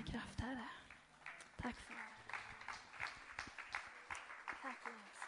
[0.00, 0.68] för kraft, Herre.
[1.62, 2.00] Tack för det.
[4.62, 5.20] Tack Jesus.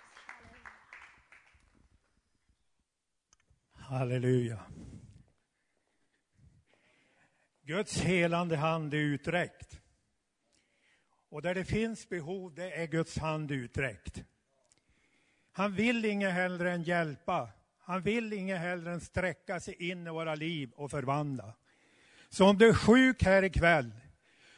[3.73, 4.57] Halleluja.
[4.57, 4.61] Halleluja.
[7.63, 9.81] Guds helande hand är uträckt.
[11.29, 14.25] Och där det finns behov, det är Guds hand uträckt.
[15.53, 17.49] Han vill inget hellre än hjälpa.
[17.79, 21.55] Han vill inget hellre än sträcka sig in i våra liv och förvandla.
[22.29, 23.91] Så om du är sjuk här ikväll,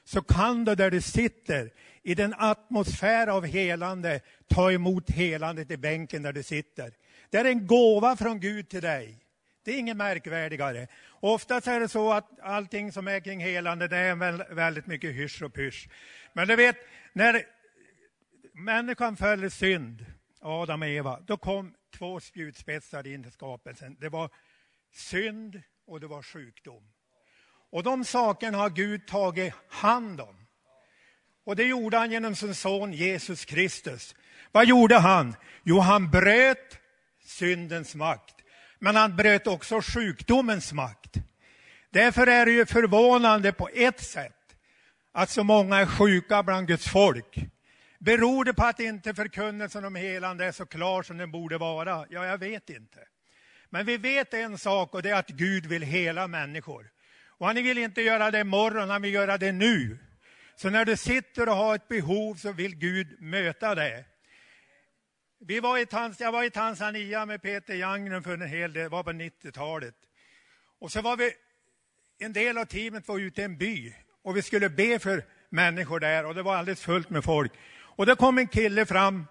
[0.04, 1.70] så kan du där du sitter,
[2.02, 6.92] i den atmosfär av helande, ta emot helandet i bänken där du sitter.
[7.30, 9.18] Det är en gåva från Gud till dig.
[9.64, 10.88] Det är inget märkvärdigare.
[11.10, 15.42] Oftast är det så att allting som är kring helande, det är väldigt mycket hysch
[15.42, 15.88] och pysch.
[16.32, 16.76] Men du vet,
[17.12, 17.42] när
[18.52, 20.06] människan föll i synd,
[20.40, 23.96] Adam och Eva, då kom två spjutspetsar in i skapelsen.
[24.00, 24.30] Det var
[24.92, 26.93] synd och det var sjukdom.
[27.74, 30.36] Och de sakerna har Gud tagit hand om.
[31.46, 34.14] Och det gjorde han genom sin son Jesus Kristus.
[34.52, 35.36] Vad gjorde han?
[35.62, 36.78] Jo, han bröt
[37.24, 38.34] syndens makt.
[38.78, 41.14] Men han bröt också sjukdomens makt.
[41.90, 44.56] Därför är det ju förvånande på ett sätt
[45.12, 47.38] att så många är sjuka bland Guds folk.
[47.98, 52.06] Beror det på att inte förkunnelsen om helande är så klar som den borde vara?
[52.10, 52.98] Ja, jag vet inte.
[53.70, 56.93] Men vi vet en sak och det är att Gud vill hela människor.
[57.38, 59.98] Och han vill inte göra det imorgon, han vill göra det nu.
[60.56, 64.04] Så när du sitter och har ett behov så vill Gud möta det.
[65.46, 68.82] Vi var i Tans jag var i Tanzania med Peter Jangren för en hel del,
[68.82, 69.94] det var på 90-talet.
[70.80, 71.32] Och så var vi,
[72.18, 76.00] en del av teamet var ute i en by och vi skulle be för människor
[76.00, 77.52] där och det var alldeles fullt med folk.
[77.96, 79.26] Och då kom en kille fram.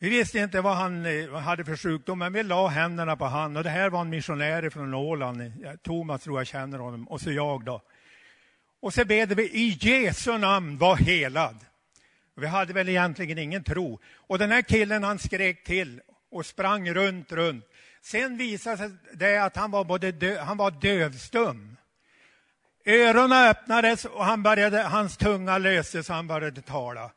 [0.00, 3.56] Vi visste inte vad han eh, hade för sjukdom, men vi la händerna på han
[3.56, 5.52] och det här var en missionär från Åland.
[5.82, 7.82] Thomas tror jag känner honom, och så jag då.
[8.80, 11.56] Och så bed vi i Jesu namn, var helad.
[12.36, 14.00] Vi hade väl egentligen ingen tro.
[14.14, 16.00] Och den här killen han skrek till
[16.30, 17.64] och sprang runt, runt.
[18.02, 21.76] Sen visade sig det att han var, både dö, han var dövstum.
[22.84, 27.10] Öronen öppnades och han började, hans tunga löstes och han började tala.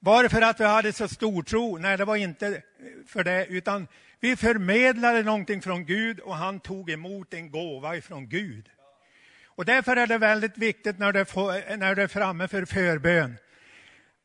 [0.00, 1.78] Var det för att vi hade så stor tro?
[1.78, 2.62] Nej, det var inte
[3.06, 3.88] för det, utan
[4.20, 8.68] vi förmedlade någonting från Gud och han tog emot en gåva ifrån Gud.
[9.46, 13.36] Och därför är det väldigt viktigt när du, får, när du är framme för förbön,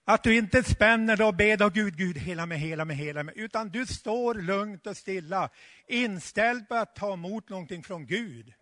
[0.06, 3.23] att du inte spänner dig och ber då Gud, Gud, hela mig, hela mig, hela
[3.23, 5.50] mig, utan du står lugnt och stilla,
[5.88, 8.53] inställd på att ta emot någonting från Gud.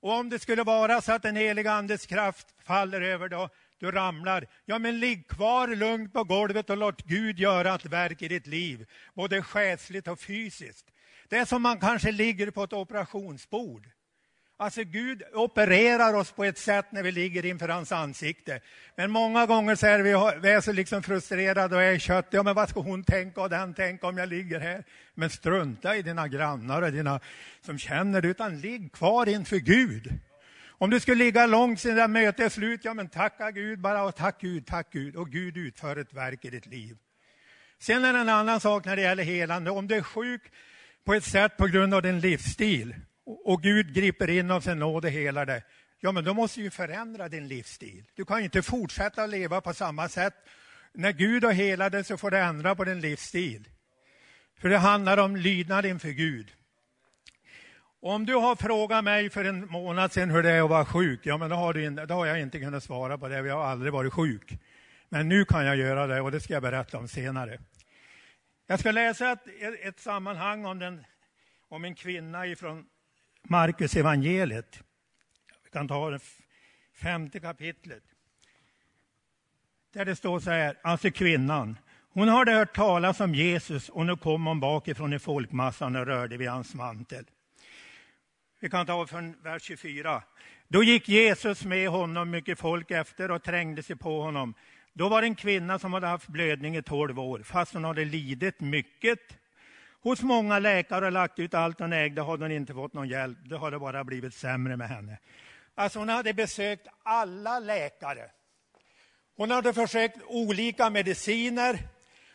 [0.00, 3.48] Och om det skulle vara så att den heliga andes kraft faller över då,
[3.82, 8.22] du ramlar, ja men ligg kvar lugnt på golvet och låt Gud göra ett verk
[8.22, 10.86] i ditt liv, både själsligt och fysiskt.
[11.28, 13.88] Det är som man kanske ligger på ett operationsbord.
[14.56, 18.60] Alltså Gud opererar oss på ett sätt när vi ligger inför hans ansikte.
[18.96, 22.26] Men många gånger så är vi, vi är så liksom frustrerade och är kött.
[22.30, 24.84] Ja, men vad ska hon tänka och den tänka om jag ligger här?
[25.14, 27.20] Men strunta i dina grannar och dina
[27.60, 30.18] som känner dig, utan ligg kvar inför Gud.
[30.82, 34.02] Om du skulle ligga långt sedan det mötet är slut, ja men tacka Gud bara
[34.02, 35.16] och tack Gud, tack Gud.
[35.16, 36.96] Och Gud utför ett verk i ditt liv.
[37.78, 39.70] Sen är det en annan sak när det gäller helande.
[39.70, 40.42] Om du är sjuk
[41.04, 42.94] på ett sätt på grund av din livsstil
[43.44, 45.64] och Gud griper in av sin nåd och helar dig,
[46.00, 48.04] ja men då måste du förändra din livsstil.
[48.14, 50.34] Du kan inte fortsätta att leva på samma sätt.
[50.92, 53.68] När Gud har helat dig så får du ändra på din livsstil.
[54.60, 56.52] För det handlar om lydnad inför Gud.
[58.04, 61.20] Om du har frågat mig för en månad sedan hur det är att vara sjuk,
[61.22, 63.64] ja men då har, du, då har jag inte kunnat svara på det, jag har
[63.64, 64.58] aldrig varit sjuk.
[65.08, 67.58] Men nu kan jag göra det och det ska jag berätta om senare.
[68.66, 69.40] Jag ska läsa ett,
[69.82, 71.04] ett sammanhang om, den,
[71.68, 72.84] om en kvinna ifrån
[73.42, 74.82] Markus evangeliet.
[75.64, 76.20] Vi kan ta det
[76.94, 78.02] femte kapitlet.
[79.92, 81.78] Där det står så här, alltså kvinnan.
[82.12, 86.36] Hon hade hört talas om Jesus och nu kom hon bakifrån i folkmassan och rörde
[86.36, 87.24] vid hans mantel.
[88.62, 90.22] Vi kan ta från vers 24.
[90.68, 94.54] Då gick Jesus med honom, mycket folk efter och trängde sig på honom.
[94.92, 98.04] Då var det en kvinna som hade haft blödning i tolv år, fast hon hade
[98.04, 99.18] lidit mycket.
[100.02, 103.38] Hos många läkare och lagt ut allt hon ägde hade hon inte fått någon hjälp.
[103.44, 105.18] Det hade bara blivit sämre med henne.
[105.74, 108.30] Alltså hon hade besökt alla läkare.
[109.36, 111.78] Hon hade försökt olika mediciner.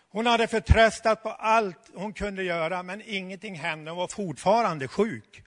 [0.10, 3.92] Hon hade förtröstat på allt hon kunde göra, men ingenting hände.
[3.92, 5.44] Hon var fortfarande sjuk.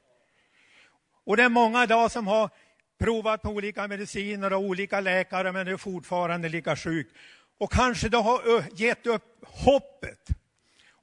[1.26, 2.50] Och det är många idag som har
[2.98, 7.08] provat på olika mediciner och olika läkare, men är fortfarande lika sjuk.
[7.58, 10.28] Och kanske då har gett upp hoppet.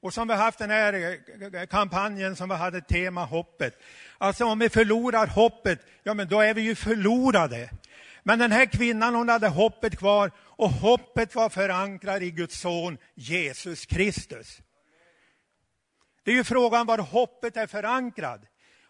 [0.00, 3.78] Och som vi haft den här eh, eh, eh, kampanjen som vi hade tema hoppet.
[4.18, 7.70] Alltså om vi förlorar hoppet, ja men då är vi ju förlorade.
[8.22, 12.98] Men den här kvinnan hon hade hoppet kvar och hoppet var förankrat i Guds son
[13.14, 14.58] Jesus Kristus.
[16.24, 18.40] Det är ju frågan var hoppet är förankrat.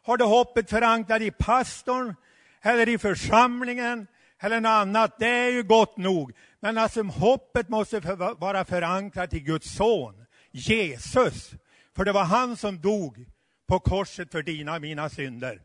[0.03, 2.15] Har du hoppet förankrat i pastorn
[2.63, 4.07] eller i församlingen
[4.41, 5.19] eller något annat?
[5.19, 6.33] Det är ju gott nog.
[6.61, 8.01] Men alltså hoppet måste
[8.39, 11.51] vara förankrat i Guds son Jesus.
[11.97, 13.27] För det var han som dog
[13.67, 15.63] på korset för dina och mina synder.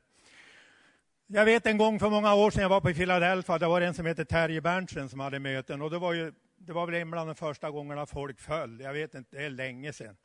[1.27, 3.94] Jag vet en gång för många år sedan, jag var på Philadelphia, det var en
[3.94, 7.12] som hette Terje Berntsen som hade möten och det var, ju, det var väl en
[7.12, 8.80] bland de första gångerna folk föll.
[8.80, 10.15] Jag vet inte, det är länge sedan.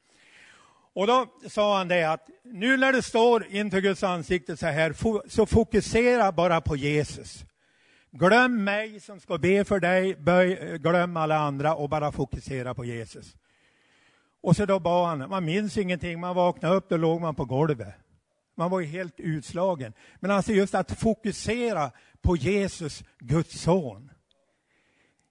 [0.99, 4.95] Och då sa han det att nu när du står inför Guds ansikte så här,
[5.29, 7.45] så fokusera bara på Jesus.
[8.11, 12.85] Glöm mig som ska be för dig, böj, glöm alla andra och bara fokusera på
[12.85, 13.37] Jesus.
[14.43, 17.44] Och så då bad han, man minns ingenting, man vaknade upp, då låg man på
[17.44, 17.94] golvet.
[18.56, 19.93] Man var ju helt utslagen.
[20.21, 21.91] Men alltså just att fokusera
[22.23, 24.11] på Jesus, Guds son.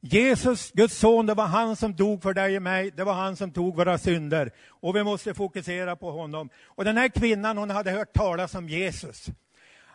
[0.02, 2.92] Jesus, Guds son, det var han som dog för dig och mig.
[2.92, 4.52] Det var han som tog våra synder.
[4.68, 6.50] Och vi måste fokusera på honom.
[6.66, 9.26] Och den här kvinnan, hon hade hört talas om Jesus.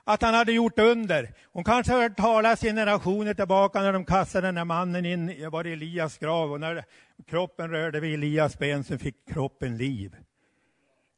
[0.05, 1.35] Att han hade gjort under.
[1.53, 5.73] Hon kanske hört talas generationer tillbaka när de kastade den här mannen in, var i
[5.73, 6.53] Elias grav.
[6.53, 6.85] Och när
[7.31, 10.17] kroppen rörde vid Elias ben så fick kroppen liv.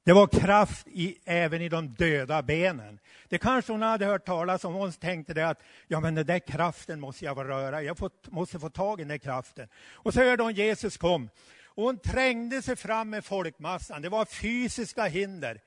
[0.05, 2.99] Det var kraft i, även i de döda benen.
[3.29, 4.75] Det kanske hon hade hört talas om.
[4.75, 7.83] Hon tänkte det att ja, men den där kraften måste jag röra.
[7.83, 9.69] Jag fått, måste få tag i den där kraften.
[9.93, 11.29] Och så hörde hon Jesus kom.
[11.65, 14.03] Och hon trängde sig fram med folkmassan.
[14.03, 15.61] Det var fysiska hinder.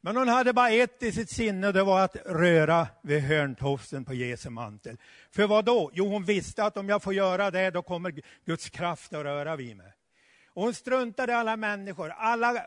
[0.00, 4.04] Men hon hade bara ett i sitt sinne, och det var att röra vid hörntofsen
[4.04, 4.96] på Jesu mantel.
[5.30, 5.90] För vad då?
[5.92, 9.56] Jo, hon visste att om jag får göra det, då kommer Guds kraft att röra
[9.56, 9.92] vid mig.
[10.54, 12.66] Och hon struntade i alla människor, alla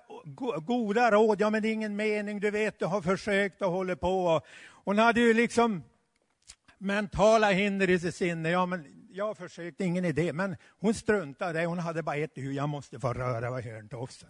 [0.65, 1.41] goda råd.
[1.41, 4.41] Ja, men det är ingen mening, du vet, du har försökt och håller på.
[4.83, 5.83] Hon hade ju liksom
[6.77, 8.49] mentala hinder i sitt sinne.
[8.49, 10.33] Ja, men jag har försökt, ingen idé.
[10.33, 14.29] Men hon struntade, hon hade bara ett hur jag måste få röra vid hörntofsen.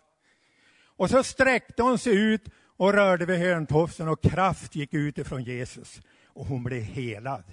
[0.85, 5.43] Och så sträckte hon sig ut och rörde vid hörntofsen och kraft gick ut ifrån
[5.43, 6.01] Jesus.
[6.25, 7.43] Och hon blev helad.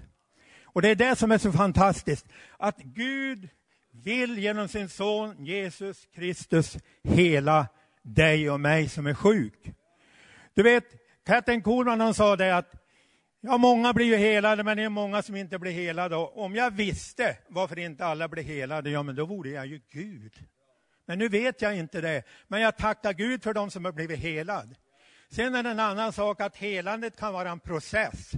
[0.64, 2.26] Och det är det som är så fantastiskt,
[2.58, 3.48] att Gud
[4.04, 7.66] vill genom sin son Jesus Kristus hela
[8.02, 9.72] dig och mig som är sjuk.
[10.54, 10.84] Du vet,
[11.26, 12.72] Katten Kohlman sa det att
[13.40, 16.16] ja, många blir ju helade, men det är många som inte blir helade.
[16.16, 19.80] Och om jag visste varför inte alla blir helade, ja, men då vore jag ju
[19.90, 20.32] Gud.
[21.06, 22.22] Men nu vet jag inte det.
[22.48, 24.74] Men jag tackar Gud för de som har blivit helade.
[25.30, 28.32] Sen är det en annan sak att helandet kan vara en process.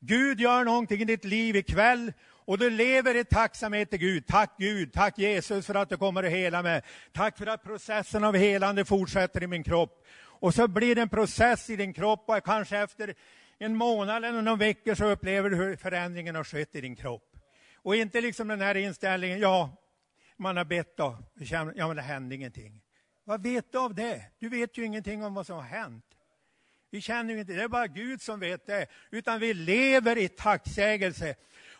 [0.00, 2.12] Gud gör någonting i ditt liv ikväll
[2.44, 4.26] och du lever i tacksamhet till Gud.
[4.26, 6.82] Tack Gud, tack Jesus för att du kommer att hela mig.
[7.12, 10.06] Tack för att processen av helande fortsätter i min kropp.
[10.16, 13.14] Och så blir det en process i din kropp och kanske efter
[13.58, 17.36] en månad eller några veckor så upplever du hur förändringen har skett i din kropp.
[17.76, 19.76] Och inte liksom den här inställningen, ja,
[20.36, 21.18] man har bett då,
[21.74, 22.80] ja men det hände ingenting.
[23.24, 24.24] Vad vet du av det?
[24.38, 26.04] Du vet ju ingenting om vad som har hänt.
[26.90, 28.86] Vi känner ju inte, det är bara Gud som vet det.
[29.10, 31.34] Utan vi lever i tacksägelse.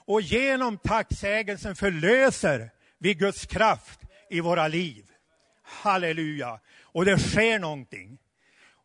[0.07, 5.05] Och genom tacksägelsen förlöser vi Guds kraft i våra liv.
[5.63, 6.61] Halleluja!
[6.83, 8.19] Och det sker någonting.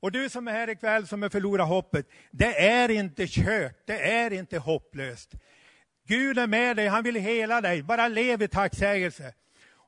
[0.02, 4.12] Och du som är här ikväll som har förlorat hoppet, det är inte kört, det
[4.12, 5.32] är inte hopplöst.
[6.08, 9.34] Gud är med dig, han vill hela dig, bara lev i tacksägelse.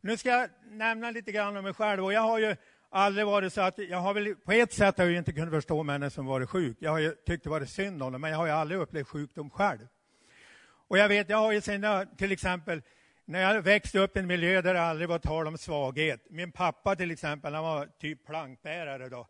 [0.01, 2.05] Nu ska jag nämna lite grann om mig själv.
[2.05, 2.55] Och jag har ju
[2.89, 5.83] aldrig varit så att, jag har väl, på ett sätt har jag inte kunnat förstå
[5.83, 6.77] människor som varit sjuk.
[6.79, 9.07] Jag har ju tyckt det varit synd om dem, men jag har ju aldrig upplevt
[9.07, 9.87] sjukdom själv.
[10.91, 11.85] Och jag vet, jag har ju sen
[12.17, 12.81] till exempel,
[13.25, 16.25] när jag växte upp i en miljö där det aldrig var tal om svaghet.
[16.29, 19.27] Min pappa till exempel, han var typ plankbärare då.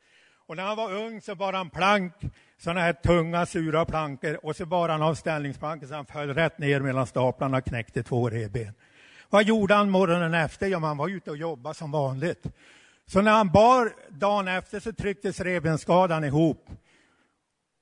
[0.47, 2.13] Och när han var ung så bar han plank,
[2.57, 6.57] sådana här tunga, sura plankor, och så bar han av ställningsplanken så han föll rätt
[6.59, 8.73] ner mellan staplarna och knäckte två revben.
[9.29, 10.67] Vad gjorde han morgonen efter?
[10.67, 12.45] Ja, han var ute och jobbade som vanligt.
[13.05, 16.69] Så när han bar dagen efter så trycktes revbensskadan ihop.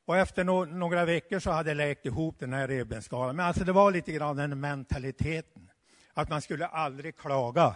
[0.10, 3.36] Och efter no några veckor så hade läkt ihop den här revbensskadan.
[3.36, 5.70] Men alltså det var lite grann den mentaliteten.
[6.13, 7.75] Att man skulle aldrig klaga.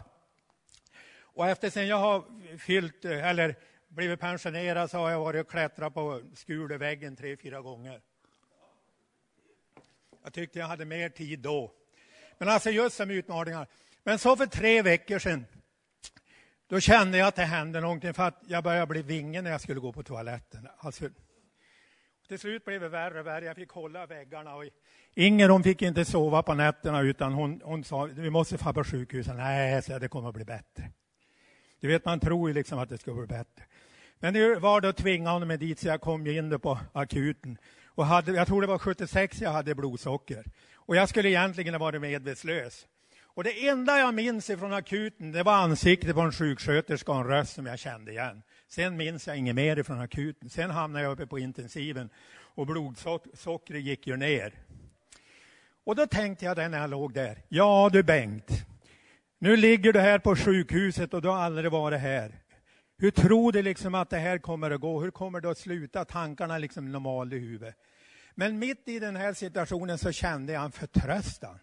[1.21, 2.23] Och eftersom jag har
[2.57, 3.55] fyllt, eller
[3.87, 8.01] blivit pensionerad så har jag varit och klättrat på skuleväggen tre, fyra gånger.
[10.23, 11.71] Jag tyckte jag hade mer tid då.
[12.37, 13.67] Men alltså just som utmaningar.
[14.03, 15.45] Men så för tre veckor sedan
[16.67, 19.61] då kände jag att det hände någonting för att jag började bli vingen när jag
[19.61, 20.67] skulle gå på toaletten.
[20.77, 21.09] Alltså,
[22.27, 23.45] till slut blev det värre och värre.
[23.45, 24.55] Jag fick hålla väggarna.
[24.55, 24.63] Och
[25.15, 28.83] Inger hon fick inte sova på nätterna utan hon, hon sa vi måste få på
[28.83, 29.35] sjukhuset.
[29.35, 30.89] Nej, så det kommer att bli bättre.
[31.79, 33.63] Du vet, man tror ju liksom att det ska bli bättre.
[34.19, 37.57] Men det var då tvingande hon mig dit så jag kom in på akuten.
[37.85, 40.45] Och hade, jag tror det var 76 jag hade blodsocker.
[40.75, 42.87] Och jag skulle egentligen ha varit medvetslös.
[43.23, 47.27] Och det enda jag minns från akuten, det var ansiktet på en sjuksköterska och en
[47.27, 48.43] röst som jag kände igen.
[48.73, 50.49] Sen minns jag inget mer från akuten.
[50.49, 54.53] Sen hamnade jag uppe på intensiven och blodsockret gick ju ner.
[55.83, 58.65] Och då tänkte jag när jag låg där, ja du Bengt,
[59.39, 62.31] nu ligger du här på sjukhuset och du har aldrig varit här.
[62.97, 65.01] Hur tror du liksom att det här kommer att gå?
[65.01, 66.05] Hur kommer det att sluta?
[66.05, 67.75] Tankarna liksom normal i huvudet.
[68.35, 71.59] Men mitt i den här situationen så kände jag en förtröstan.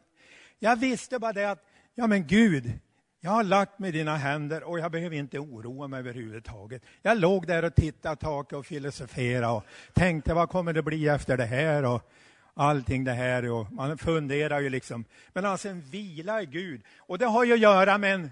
[0.58, 1.64] Jag visste bara det att,
[1.94, 2.72] ja men Gud,
[3.20, 6.82] jag har lagt mig i dina händer och jag behöver inte oroa mig överhuvudtaget.
[7.02, 11.36] Jag låg där och tittade taket och filosoferade och tänkte vad kommer det bli efter
[11.36, 12.10] det här och
[12.54, 13.50] allting det här.
[13.50, 15.04] Och man funderar ju liksom.
[15.32, 16.82] Men alltså en vila i Gud.
[16.98, 18.30] Och det har ju att göra med en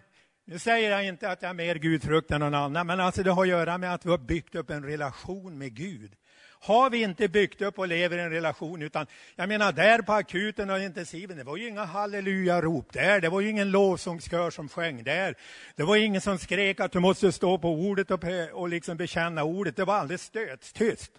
[0.50, 3.30] nu säger jag inte att jag är mer gudfrukt än någon annan, men alltså det
[3.30, 6.12] har att göra med att vi har byggt upp en relation med Gud.
[6.60, 10.12] Har vi inte byggt upp och lever i en relation, utan jag menar där på
[10.12, 14.68] akuten och intensiven, det var ju inga halleluja-rop där, det var ju ingen lovsångskör som
[14.68, 15.34] sjöng där.
[15.76, 19.44] Det var ingen som skrek att du måste stå på ordet och, och liksom bekänna
[19.44, 21.12] ordet, det var alldeles stötstyst.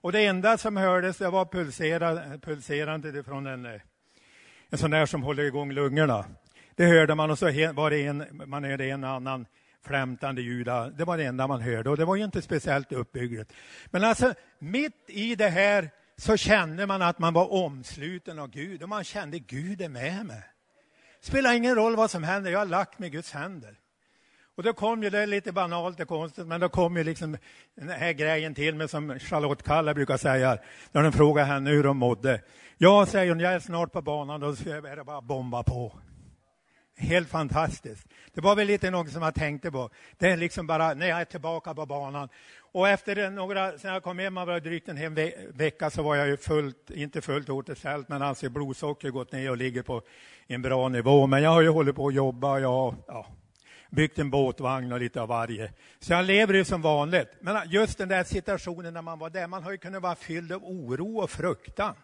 [0.00, 3.80] Och det enda som hördes, det var pulsera, pulserande från en,
[4.70, 6.24] en sån där som håller igång lungorna.
[6.74, 9.46] Det hörde man och så var det en, man hörde en annan
[9.86, 10.66] flämtande ljud.
[10.66, 13.52] Det var det enda man hörde och det var ju inte speciellt uppbyggligt.
[13.86, 18.82] Men alltså mitt i det här så kände man att man var omsluten av Gud
[18.82, 20.42] och man kände Gud är med mig.
[21.20, 23.74] Spelar ingen roll vad som händer, jag har lagt mig i Guds händer.
[24.56, 27.36] Och då kom ju, det är lite banalt och konstigt, men då kom ju liksom
[27.74, 30.58] den här grejen till mig som Charlotte Kalla brukar säga,
[30.92, 32.40] när de frågar henne hur hon mådde.
[32.78, 35.98] Ja, säger hon, jag är snart på banan, då är det bara bomba på.
[37.00, 38.08] Helt fantastiskt.
[38.34, 39.90] Det var väl lite något som jag tänkte på.
[40.18, 42.28] Det är liksom bara när jag är tillbaka på banan.
[42.72, 46.02] Och efter några, sen jag kom hem, man var drygt en hel ve vecka, så
[46.02, 50.02] var jag ju fullt, inte fullt återställd, men alltså blodsocker gått ner och ligger på
[50.46, 51.26] en bra nivå.
[51.26, 53.26] Men jag har ju hållit på att jobba, jag ja,
[53.90, 55.72] byggt en båtvagn och lite av varje.
[56.00, 57.28] Så jag lever ju som vanligt.
[57.40, 60.52] Men just den där situationen när man var där, man har ju kunnat vara fylld
[60.52, 61.94] av oro och fruktan.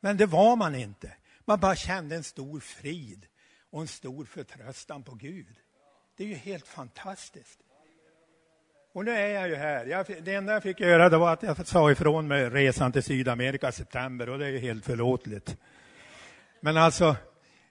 [0.00, 1.12] Men det var man inte.
[1.44, 3.26] Man bara kände en stor frid
[3.72, 5.56] och en stor förtröstan på Gud.
[6.16, 7.58] Det är ju helt fantastiskt.
[8.92, 9.86] Och nu är jag ju här.
[9.86, 13.02] Jag, det enda jag fick göra det var att jag sa ifrån mig resan till
[13.02, 15.56] Sydamerika i september och det är ju helt förlåtligt.
[16.60, 17.16] Men alltså,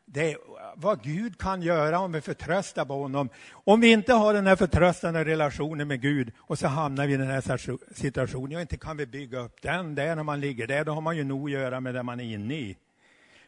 [0.06, 0.38] det är
[0.76, 3.30] vad Gud kan göra om vi förtröstar på honom.
[3.52, 7.18] Om vi inte har den här förtröstande relationen med Gud och så hamnar vi i
[7.18, 10.86] den här situationen, ja, inte kan vi bygga upp den där när man ligger där,
[10.86, 12.78] då har man ju nog att göra med det man är inne i.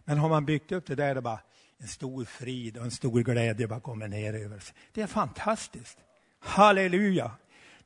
[0.06, 1.40] Men har man byggt upp det där, det bara,
[1.78, 4.74] en stor frid och en stor glädje bara kommer ner över oss.
[4.94, 5.98] Det är fantastiskt.
[6.40, 7.32] Halleluja!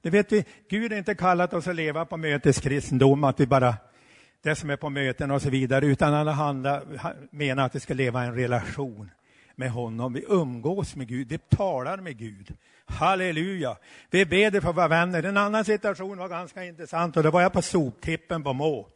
[0.02, 3.76] Det vet vi, Gud har inte kallat oss att leva på möteskristendom, att vi bara
[4.42, 6.68] det som är på möten och så vidare, utan han
[7.32, 9.12] menar att vi ska leva i en relation
[9.56, 10.14] med honom.
[10.14, 12.54] Vi umgås med Gud, vi talar med Gud.
[12.86, 13.78] Halleluja!
[14.10, 15.24] Vi ber för våra vänner.
[15.24, 18.88] En annan situation var ganska intressant och det var jag på soptippen på Må.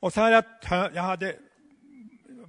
[0.00, 0.34] Och så hade
[0.70, 1.36] jag, jag hade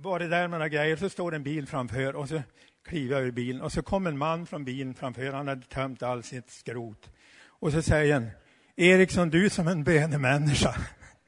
[0.02, 2.42] varit där med några grejer, så står en bil framför och så
[2.86, 6.04] kliver jag ur bilen och så kom en man från bilen framför, han hade tömt
[6.04, 7.10] all sitt skrot.
[7.48, 8.30] Och så säger han,
[8.76, 10.76] Eriksson, du som en bönemänniska.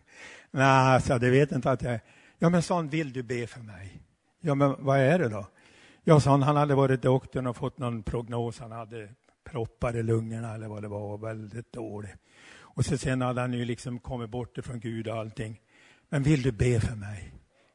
[0.52, 2.02] Nej, så alltså, det vet inte att jag är.
[2.40, 4.02] Ja, men sån vill du be för mig?
[4.42, 5.48] Ja, men vad är det då?
[6.04, 9.10] Ja, sa han, han hade varit doktorn och fått någon prognos, han hade
[9.44, 12.12] proppar i lungorna eller vad det var, väldigt dålig.
[12.56, 15.62] Och så sen hade han ju liksom kommit bort ifrån Gud och allting.
[16.10, 17.34] Men vill du be för mig?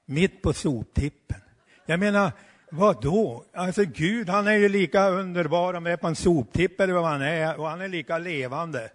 [0.08, 1.40] Mitt på soptippen.
[1.86, 2.32] Jag menar,
[2.70, 3.44] vad då?
[3.54, 7.04] Alltså Gud, han är ju lika underbar om det är på en soptipp eller vad
[7.04, 8.90] han är, och han är lika levande.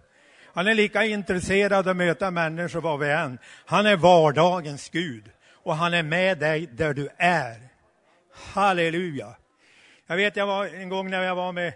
[0.54, 3.38] Han är lika intresserad av att möta människor var vi än.
[3.64, 7.56] Han är vardagens Gud och han är med dig där du är.
[8.32, 9.36] Halleluja.
[10.06, 11.72] Jag vet, jag var en gång när jag var med,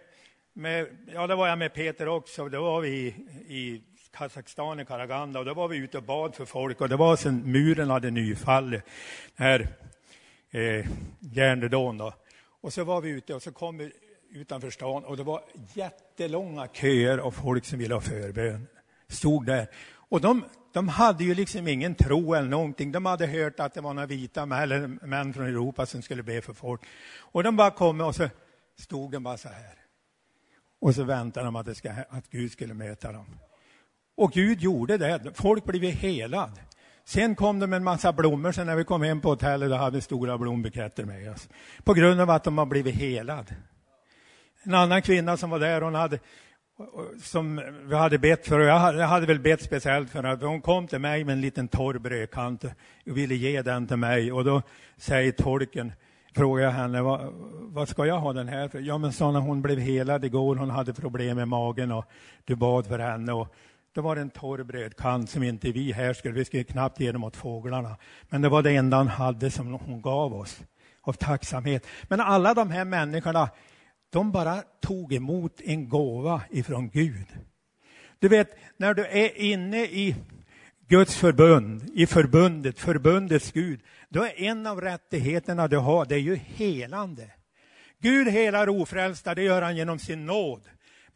[0.52, 2.48] med ja, det var jag med Peter också.
[2.48, 3.06] Då var vi i,
[3.56, 6.96] i Kazakstan, i Karaganda, och då var vi ute och bad för folk och det
[6.96, 8.82] var sen muren hade nyfallit,
[9.34, 9.68] här
[10.50, 10.86] eh,
[11.20, 12.14] järnridån då.
[12.60, 13.92] Och så var vi ute och så kom vi
[14.30, 15.42] utanför stan och det var
[15.74, 18.66] jättelånga köer av folk som ville ha förbön.
[19.08, 19.68] Stod där.
[19.90, 22.92] Och de, de hade ju liksom ingen tro eller någonting.
[22.92, 26.40] De hade hört att det var några vita män, män från Europa som skulle be
[26.40, 26.80] för folk.
[27.18, 28.28] Och de bara kom och så
[28.78, 29.74] stod de bara så här.
[30.80, 33.38] Och så väntade de att, det ska, att Gud skulle möta dem.
[34.18, 35.20] Och Gud gjorde det.
[35.34, 36.50] Folk blev helad.
[37.04, 39.76] Sen kom de med en massa blommor, sen när vi kom hem på hotellet då
[39.76, 41.48] hade vi stora blombuketter med oss.
[41.84, 43.54] På grund av att de har blivit helad.
[44.62, 46.18] En annan kvinna som var där, hon hade,
[47.22, 50.46] som vi hade bett för, och jag hade, jag hade väl bett speciellt för henne,
[50.46, 52.72] hon kom till mig med en liten torr brödkant och
[53.04, 54.32] ville ge den till mig.
[54.32, 54.62] Och då
[54.96, 55.92] säger tolken,
[56.34, 58.80] frågar jag henne, vad, vad ska jag ha den här för?
[58.80, 62.04] Ja, men sa hon blev helad igår, hon hade problem med magen och
[62.44, 63.32] du bad för henne.
[63.32, 63.54] Och
[63.98, 67.24] det var en torr brödkant som inte vi här skulle, vi skulle knappt ge dem
[67.24, 67.96] åt fåglarna.
[68.28, 70.60] Men det var det enda han hade som hon gav oss
[71.00, 71.86] av tacksamhet.
[72.08, 73.50] Men alla de här människorna,
[74.10, 77.26] de bara tog emot en gåva ifrån Gud.
[78.18, 80.16] Du vet, när du är inne i
[80.88, 86.18] Guds förbund, i förbundet, förbundets Gud, då är en av rättigheterna du har, det är
[86.18, 87.30] ju helande.
[88.00, 90.60] Gud helar ofrälsta, det gör han genom sin nåd.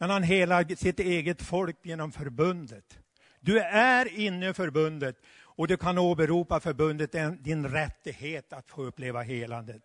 [0.03, 2.99] Men han helar sitt eget folk genom förbundet.
[3.39, 9.21] Du är inne i förbundet och du kan åberopa förbundet, din rättighet att få uppleva
[9.21, 9.81] helandet.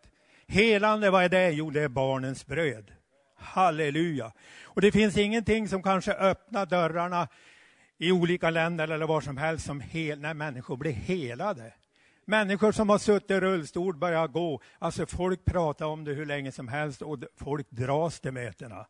[0.47, 1.51] Helande, vad är det?
[1.51, 2.93] Jo, det är barnens bröd.
[3.37, 4.33] Halleluja.
[4.63, 7.29] Och det finns ingenting som kanske öppnar dörrarna
[7.99, 11.73] i olika länder eller var som helst som hel, när människor blir helade.
[12.25, 14.61] Människor som har suttit i rullstol börjar gå.
[14.79, 18.87] Alltså folk pratar om det hur länge som helst och folk dras till mötena.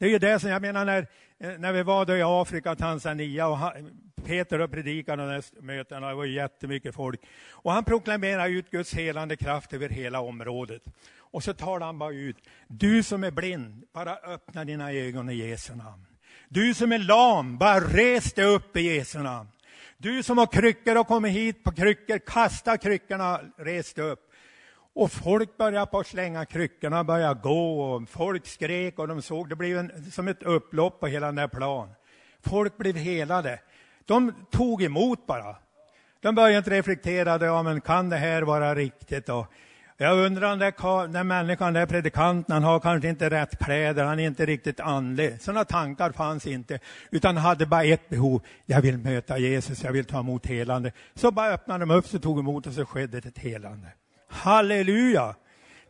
[0.00, 1.06] Det är ju det som jag menar när,
[1.38, 3.58] eh, när vi var då i Afrika, Tanzania och
[4.24, 7.20] Peter och predikade de där mötena, det var jättemycket folk.
[7.50, 10.82] Och han proklamerar ut Guds helande kraft över hela området.
[11.16, 12.36] Och så talar han bara ut,
[12.68, 16.06] du som är blind, bara öppna dina ögon i Jesu namn.
[16.48, 19.48] Du som är lam, bara res dig upp i Jesu namn.
[19.96, 24.29] Du som har kryckor och kommer hit på kryckor, kasta kryckorna, res dig upp.
[24.94, 29.48] Och folk började på att slänga kryckorna, började gå och folk skrek och de såg,
[29.48, 31.88] det blev en, som ett upplopp på hela den där plan.
[32.40, 33.60] Folk blev helade.
[34.04, 35.56] De tog emot bara.
[36.20, 39.28] De började inte reflektera, ja men kan det här vara riktigt?
[39.28, 39.46] Och
[39.96, 40.72] jag undrar om den,
[41.12, 45.42] där människan, den predikanten, han har kanske inte rätt kläder, han är inte riktigt andlig.
[45.42, 46.78] Sådana tankar fanns inte,
[47.10, 48.42] utan hade bara ett behov.
[48.66, 50.92] Jag vill möta Jesus, jag vill ta emot helande.
[51.14, 53.88] Så bara öppnade de upp sig, tog emot och så skedde ett helande.
[54.30, 55.34] Halleluja!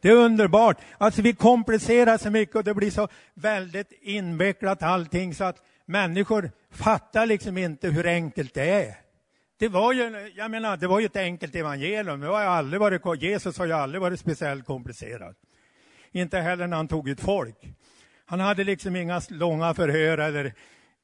[0.01, 0.77] Det är underbart.
[0.99, 6.51] Alltså vi komplicerar så mycket och det blir så väldigt invecklat allting så att människor
[6.71, 8.95] fattar liksom inte hur enkelt det är.
[9.59, 12.21] Det var ju, jag menar, det var ju ett enkelt evangelium.
[12.21, 15.35] Det har aldrig varit, Jesus har ju aldrig varit speciellt komplicerad.
[16.13, 17.57] Inte heller när han tog ut folk.
[18.27, 20.55] Han hade liksom inga långa förhör eller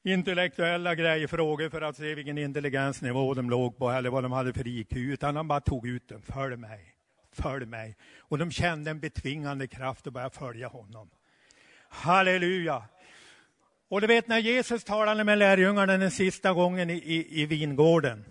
[0.03, 4.53] intellektuella grejer, frågor för att se vilken intelligensnivå de låg på eller vad de hade
[4.53, 6.21] för IQ, utan han bara tog ut dem.
[6.21, 6.96] Följ mig,
[7.37, 7.95] följ mig.
[8.19, 11.09] Och de kände en betvingande kraft och började följa honom.
[11.89, 12.83] Halleluja!
[13.89, 18.25] Och du vet när Jesus talade med lärjungarna den sista gången i, i, i vingården,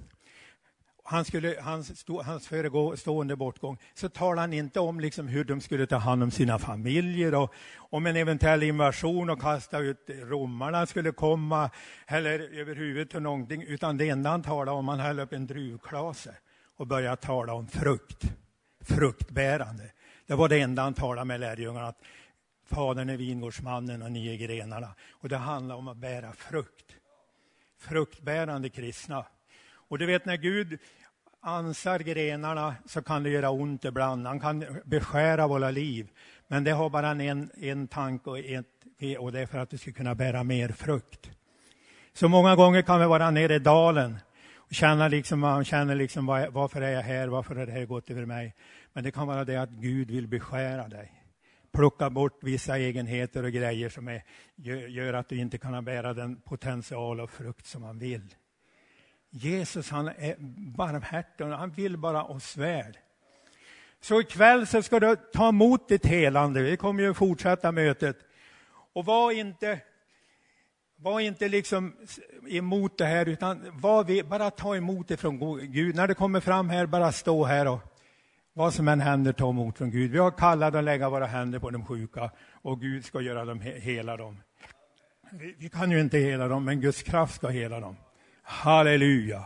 [1.09, 5.61] han skulle, hans, stå, hans förestående bortgång, så talade han inte om liksom hur de
[5.61, 10.87] skulle ta hand om sina familjer och om en eventuell invasion och kasta ut romarna
[10.87, 11.71] skulle komma,
[12.07, 16.35] eller överhuvudtaget någonting, utan det enda han talade om, han höll upp en druvklase
[16.77, 18.25] och började tala om frukt,
[18.87, 19.91] fruktbärande.
[20.27, 22.03] Det var det enda han talade med lärjungarna, att
[22.67, 24.95] Fadern är vingårdsmannen och ni är grenarna.
[25.11, 26.97] Och det handlar om att bära frukt.
[27.79, 29.27] Fruktbärande kristna.
[29.89, 30.79] Och du vet när Gud
[31.41, 34.27] ansar grenarna så kan det göra ont ibland.
[34.27, 36.09] Han kan beskära våra liv.
[36.47, 38.67] Men det har bara en, en tanke och, ett,
[39.19, 41.31] och det är för att vi ska kunna bära mer frukt.
[42.13, 44.19] Så många gånger kan vi vara nere i dalen
[44.69, 48.11] och känna liksom, man känner liksom varför är jag här, varför har det här gått
[48.11, 48.55] över mig?
[48.93, 51.13] Men det kan vara det att Gud vill beskära dig.
[51.73, 54.23] Plocka bort vissa egenheter och grejer som är,
[54.89, 58.35] gör att du inte kan bära den potential och frukt som man vill.
[59.31, 60.35] Jesus han är
[60.77, 62.99] barmhärtig och han vill bara oss väl.
[64.01, 66.63] Så ikväll så ska du ta emot ditt helande.
[66.63, 68.17] Vi kommer ju fortsätta mötet.
[68.93, 69.81] Och var inte,
[70.97, 71.93] var inte liksom
[72.49, 75.97] emot det här, utan var vi, bara ta emot det från Gud.
[75.97, 77.81] När det kommer fram här, bara stå här och
[78.53, 80.11] vad som än händer, ta emot från Gud.
[80.11, 83.61] Vi har kallat att lägga våra händer på de sjuka och Gud ska göra dem,
[83.61, 84.37] hela dem.
[85.33, 87.97] Vi, vi kan ju inte hela dem, men Guds kraft ska hela dem.
[88.43, 89.45] Halleluja!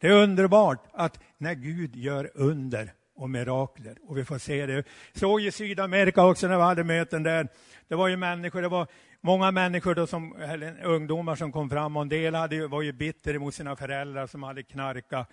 [0.00, 4.84] Det är underbart att när Gud gör under och mirakler, och vi får se det.
[5.12, 7.48] Såg i Sydamerika också när vi hade möten där.
[7.88, 8.86] Det var ju människor, det var
[9.20, 12.92] många människor då som, eller ungdomar som kom fram och en del hade, var ju
[12.92, 15.30] bitter mot sina föräldrar som hade knarkat.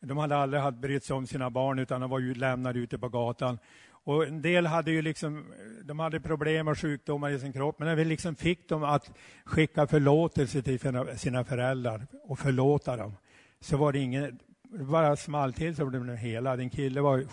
[0.00, 3.08] De hade aldrig brytt sig om sina barn utan de var ju lämnade ute på
[3.08, 3.58] gatan.
[4.04, 5.44] Och en del hade ju liksom,
[5.84, 9.10] de hade problem och sjukdomar i sin kropp, men när vi liksom fick dem att
[9.44, 10.78] skicka förlåtelse till
[11.16, 13.16] sina föräldrar och förlåta dem,
[13.60, 16.60] så var det ingen, bara small till så blev de helad.
[16.60, 17.24] En kille var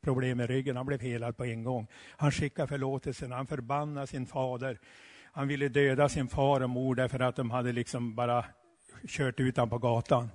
[0.00, 1.86] problem med ryggen, han blev helad på en gång.
[2.16, 4.78] Han skickade förlåtelsen, han förbannade sin fader.
[5.38, 8.44] Han ville döda sin far och mor därför att de hade liksom bara
[9.08, 10.30] kört ut honom på gatan.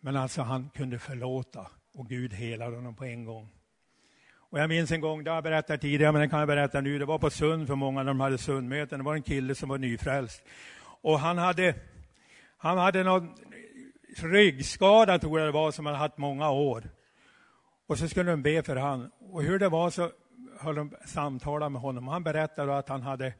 [0.00, 3.48] Men alltså han kunde förlåta och Gud helade honom på en gång.
[4.36, 6.80] Och jag minns en gång, det har jag berättat tidigare, men det kan jag berätta
[6.80, 6.98] nu.
[6.98, 8.98] Det var på Sund för många när de hade Sundmöten.
[8.98, 10.42] Det var en kille som var nyfrälst.
[11.02, 11.74] Och han hade,
[12.56, 13.34] han hade någon
[14.16, 16.90] ryggskada, tror jag det var, som han haft många år.
[17.86, 19.10] Och så skulle de be för han.
[19.20, 20.10] Och hur det var så
[20.60, 22.08] höll de samtala med honom.
[22.08, 23.34] Han berättade att han hade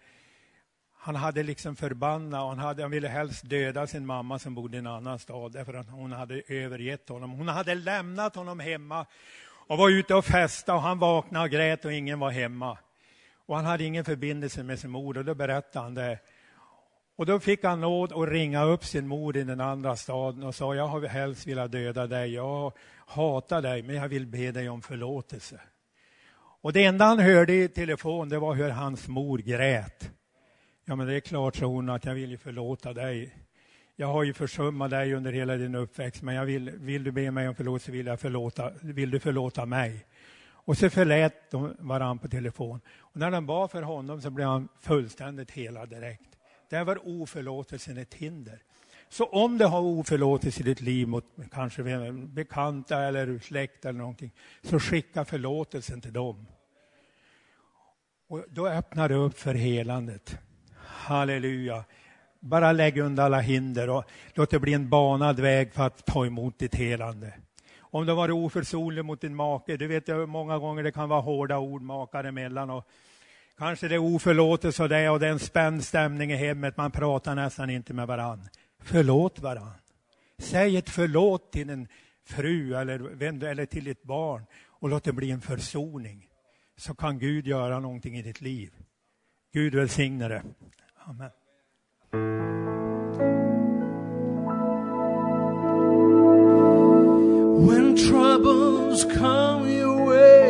[1.05, 4.77] han hade liksom förbannat och han, hade, han ville helst döda sin mamma som bodde
[4.77, 7.31] i en annan stad därför att hon hade övergett honom.
[7.31, 9.07] Hon hade lämnat honom hemma
[9.67, 12.79] och var ute och festade och han vaknade och grät och ingen var hemma.
[13.47, 16.19] Och han hade ingen förbindelse med sin mor och då berättade han det.
[17.17, 20.55] Och då fick han nåd att ringa upp sin mor i den andra staden och
[20.55, 22.73] sa, jag har helst velat döda dig, jag
[23.07, 25.61] hatar dig, men jag vill be dig om förlåtelse.
[26.61, 30.11] Och det enda han hörde i telefon, det var hur hans mor grät.
[30.87, 33.37] Ja, men det är klart, sa hon, att jag vill ju förlåta dig.
[33.97, 37.31] Jag har ju försummat dig under hela din uppväxt, men jag vill, vill du be
[37.31, 40.07] mig om förlåtelse vill, jag förlåta, vill du förlåta mig.
[40.47, 42.81] Och så förlät de varandra på telefon.
[42.99, 46.39] Och när de bad för honom så blev han fullständigt helad direkt.
[46.71, 48.63] Där var oförlåtelsen ett hinder.
[49.09, 54.31] Så om du har oförlåtelse i ditt liv mot kanske bekanta eller släkt eller någonting,
[54.63, 56.47] så skicka förlåtelsen till dem.
[58.29, 60.39] Och då öppnar det upp för helandet.
[61.05, 61.85] Halleluja.
[62.41, 66.27] Bara lägg undan alla hinder och låt det bli en banad väg för att ta
[66.27, 67.33] emot ditt helande.
[67.81, 71.09] Om du har varit oförsonlig mot din make, du vet jag många gånger det kan
[71.09, 72.89] vara hårda ord makar emellan och
[73.59, 76.91] kanske det är oförlåtelse och det och det är en spänd stämning i hemmet, man
[76.91, 78.49] pratar nästan inte med varann.
[78.83, 79.73] Förlåt varann.
[80.39, 81.89] Säg ett förlåt till en
[82.27, 86.27] fru eller, eller till ditt barn och låt det bli en försoning.
[86.77, 88.73] Så kan Gud göra någonting i ditt liv.
[89.53, 90.43] Gud välsigne det.
[91.07, 91.31] Amen.
[97.67, 100.49] When troubles come your way,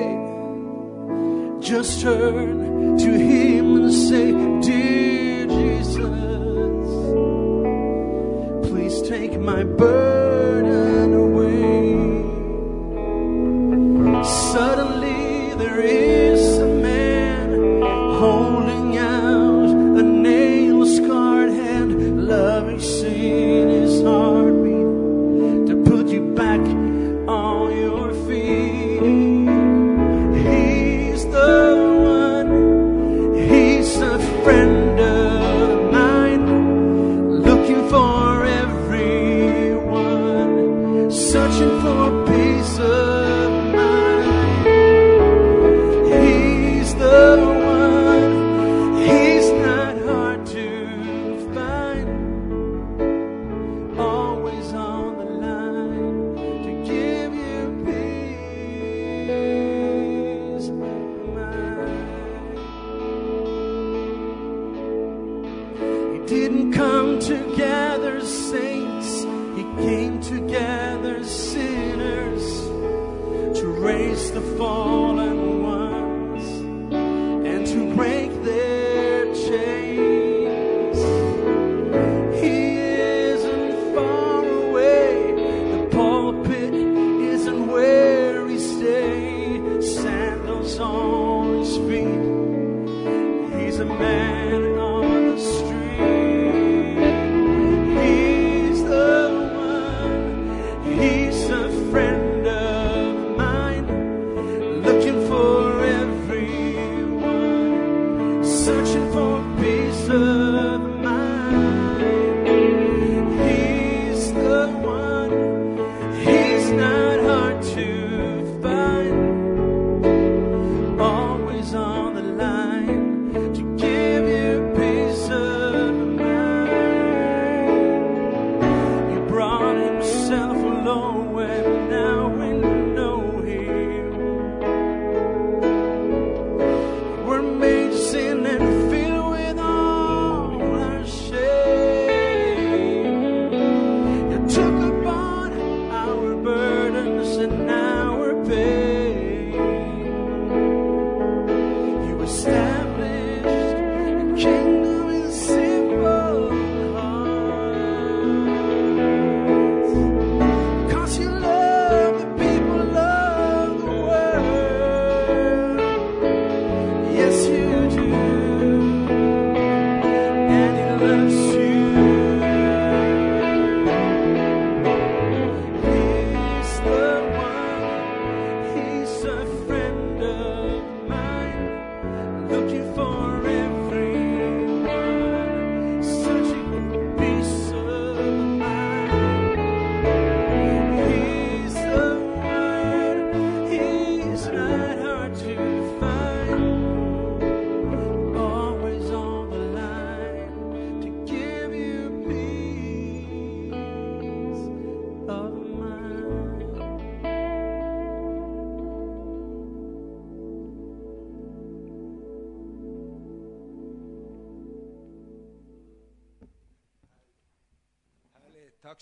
[1.61, 5.99] just turn to Him and say, Dear Jesus,
[8.69, 10.34] please take my burden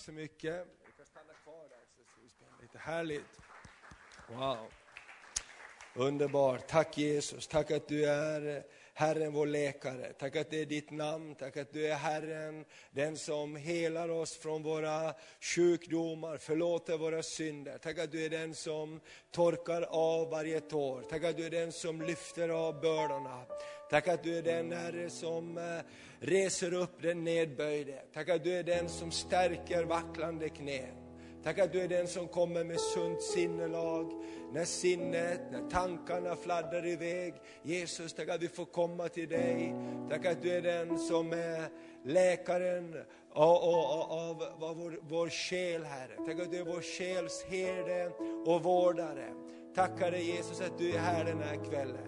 [0.03, 0.67] så mycket.
[0.85, 3.39] Du kan stanna kvar där så ska vi spela lite härligt.
[4.29, 4.57] Wow.
[5.95, 6.67] Underbart.
[6.67, 7.47] Tack Jesus.
[7.47, 8.63] Tack att du är
[8.95, 10.13] Herren vår läkare.
[10.13, 11.35] Tack att det är ditt namn.
[11.35, 15.13] Tack att du är Herren, den som helar oss från våra
[15.55, 17.77] sjukdomar, förlåter våra synder.
[17.77, 18.99] Tack att du är den som
[19.31, 21.01] torkar av varje tår.
[21.09, 23.45] Tack att du är den som lyfter av bördorna.
[23.89, 25.63] Tack att du är den Herre som eh,
[26.19, 28.03] reser upp den nedböjde.
[28.13, 31.02] Tack att du är den som stärker vacklande knän.
[31.43, 34.11] Tack att du är den som kommer med sunt sinnelag,
[34.53, 37.33] när sinnet, när tankarna fladdrar iväg.
[37.63, 39.75] Jesus, tack att vi får komma till dig.
[40.09, 41.69] Tack att du är den som är
[42.05, 42.95] läkaren
[43.33, 46.15] av, av, av, av vår, vår själ, Herre.
[46.25, 48.11] Tack att du är vår själs herde
[48.45, 49.33] och vårdare.
[49.75, 52.07] Tack dig Jesus att du är här den här kvällen.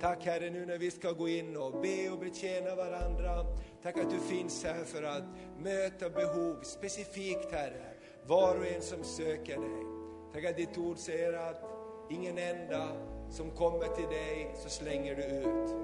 [0.00, 3.46] Tack Herre nu när vi ska gå in och be och betjäna varandra.
[3.82, 5.24] Tack att du finns här för att
[5.58, 7.91] möta behov specifikt Herre.
[8.26, 9.86] Var och en som söker dig.
[10.32, 11.62] Tack att ditt ord säger att
[12.10, 12.88] ingen enda
[13.30, 15.74] som kommer till dig så slänger du ut.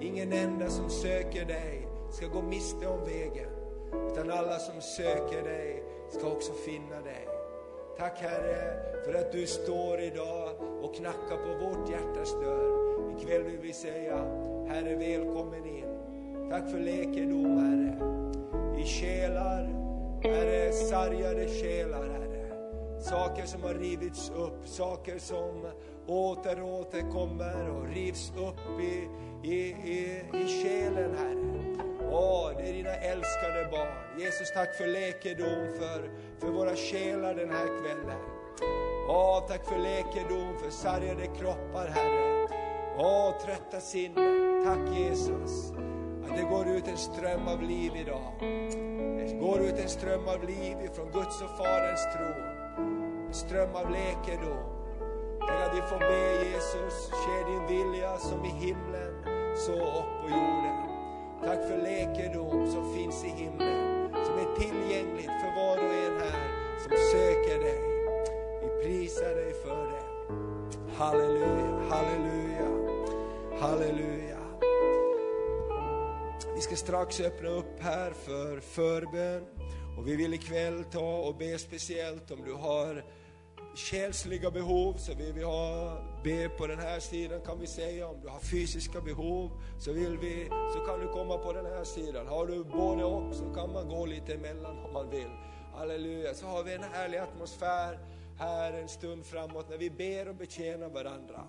[0.00, 3.50] Ingen enda som söker dig ska gå miste om vägen.
[4.12, 7.28] Utan alla som söker dig ska också finna dig.
[7.98, 10.50] Tack Herre för att du står idag
[10.82, 13.18] och knackar på vårt hjärtas dörr.
[13.18, 14.16] Ikväll vill vi säga,
[14.68, 15.98] Herre välkommen in.
[16.50, 18.12] Tack för läkedom Herre.
[18.82, 19.81] I själar,
[20.22, 22.52] Herre, sargade själar Herre.
[23.00, 25.66] Saker som har rivits upp, saker som
[26.06, 29.08] åter och åter kommer och rivs upp i,
[29.48, 31.52] i, i, i själen Herre.
[32.12, 34.20] Åh, det är dina älskade barn.
[34.20, 38.20] Jesus, tack för läkedom för, för våra själar den här kvällen.
[39.08, 42.48] Åh, tack för läkedom för sargade kroppar, Herre.
[42.98, 44.64] Åh, trötta sinnen.
[44.64, 45.72] Tack Jesus.
[46.32, 48.32] Att det går ut en ström av liv idag.
[49.18, 52.32] Det går ut en ström av liv ifrån Guds och Faderns tro.
[53.26, 54.64] En ström av läkedom.
[55.40, 59.12] Tänk att vi får be Jesus, ske din vilja som i himlen,
[59.56, 60.78] så upp på jorden.
[61.44, 66.48] Tack för läkedom som finns i himlen, som är tillgängligt för var och en här
[66.82, 67.80] som söker dig.
[68.62, 70.04] Vi prisar dig för det.
[70.96, 72.68] Halleluja, halleluja,
[73.60, 74.31] halleluja.
[76.62, 79.46] Vi ska strax öppna upp här för förbön
[79.98, 83.04] och vi vill ikväll ta och be speciellt om du har
[83.74, 88.08] själsliga behov så vill vi ha, be på den här sidan kan vi säga.
[88.08, 91.84] Om du har fysiska behov så vill vi, så kan du komma på den här
[91.84, 92.26] sidan.
[92.26, 95.30] Har du både och så kan man gå lite emellan om man vill.
[95.74, 96.34] Halleluja.
[96.34, 97.98] Så har vi en härlig atmosfär
[98.38, 101.44] här en stund framåt när vi ber och betjänar varandra.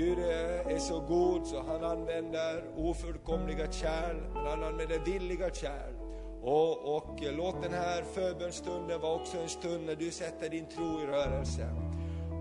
[0.00, 5.94] Gud är så god så han använder ofullkomliga kärl, men han använder villiga kärl.
[6.42, 11.00] Och, och låt den här förbönstunden vara också en stund när du sätter din tro
[11.00, 11.68] i rörelse.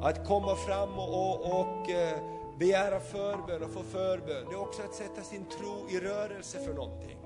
[0.01, 2.19] Att komma fram och, och, och eh,
[2.59, 6.73] begära förbön och få förbön, det är också att sätta sin tro i rörelse för
[6.73, 7.17] någonting.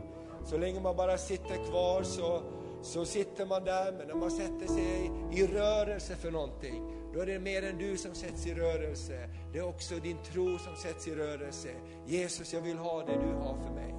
[0.46, 2.42] Så länge man bara sitter kvar så,
[2.82, 7.26] så sitter man där, men när man sätter sig i rörelse för någonting, då är
[7.26, 9.30] det mer än du som sätts i rörelse.
[9.54, 11.70] Det är också din tro som sätts i rörelse.
[12.06, 13.94] Jesus, jag vill ha det du har för mig.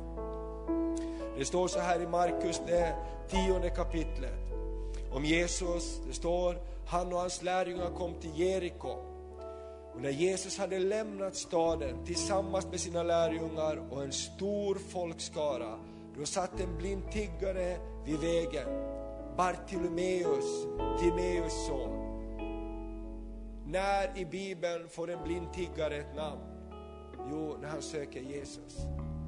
[1.38, 2.94] Det står så här i Markus, det
[3.28, 4.52] tionde kapitlet,
[5.12, 6.00] om Jesus.
[6.06, 8.88] Det står, han och hans lärjungar kom till Jeriko.
[9.94, 15.78] Och när Jesus hade lämnat staden tillsammans med sina lärjungar och en stor folkskara,
[16.18, 18.68] då satt en blind tiggare vid vägen,
[19.36, 20.66] Bartolomeus,
[21.00, 22.03] Timeus son.
[23.74, 26.40] När i Bibeln får en blind tiggare ett namn?
[27.30, 28.76] Jo, när han söker Jesus.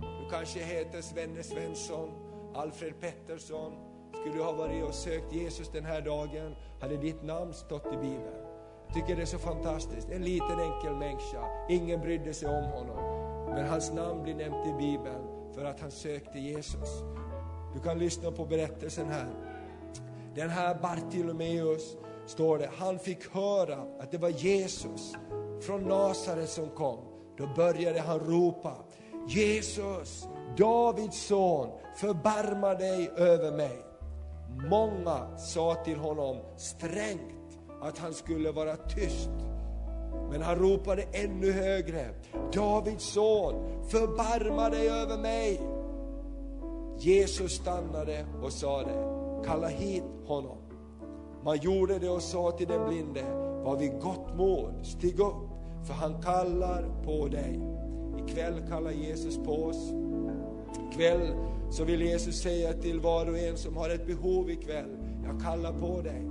[0.00, 2.10] Du kanske heter Svenne Svensson,
[2.54, 3.72] Alfred Pettersson.
[4.14, 7.96] Skulle du ha varit och sökt Jesus den här dagen hade ditt namn stått i
[7.96, 8.46] Bibeln.
[8.86, 10.10] Jag tycker det är så fantastiskt.
[10.10, 12.98] En liten enkel människa, ingen brydde sig om honom.
[13.54, 17.02] Men hans namn blir nämnt i Bibeln för att han sökte Jesus.
[17.74, 19.28] Du kan lyssna på berättelsen här.
[20.34, 25.12] Den här Bartolomeus, står det, han fick höra att det var Jesus
[25.60, 26.98] från Nasaret som kom.
[27.38, 28.72] Då började han ropa,
[29.28, 33.82] Jesus, Davids son, förbarma dig över mig.
[34.70, 39.30] Många sa till honom strängt att han skulle vara tyst.
[40.30, 42.08] Men han ropade ännu högre,
[42.52, 45.60] Davids son, förbarma dig över mig.
[46.98, 48.92] Jesus stannade och sade,
[49.44, 50.65] kalla hit honom.
[51.46, 53.22] Man gjorde det och sa till den blinde,
[53.64, 55.48] var vid gott mod, stig upp,
[55.86, 57.60] för han kallar på dig.
[58.18, 59.92] Ikväll kallar Jesus på oss.
[60.90, 61.34] Ikväll
[61.70, 65.72] så vill Jesus säga till var och en som har ett behov ikväll, jag kallar
[65.72, 66.26] på dig.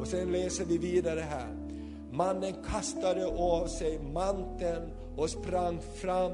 [0.00, 1.56] Och sen läser vi vidare här.
[2.12, 6.32] Mannen kastade av sig manteln och sprang fram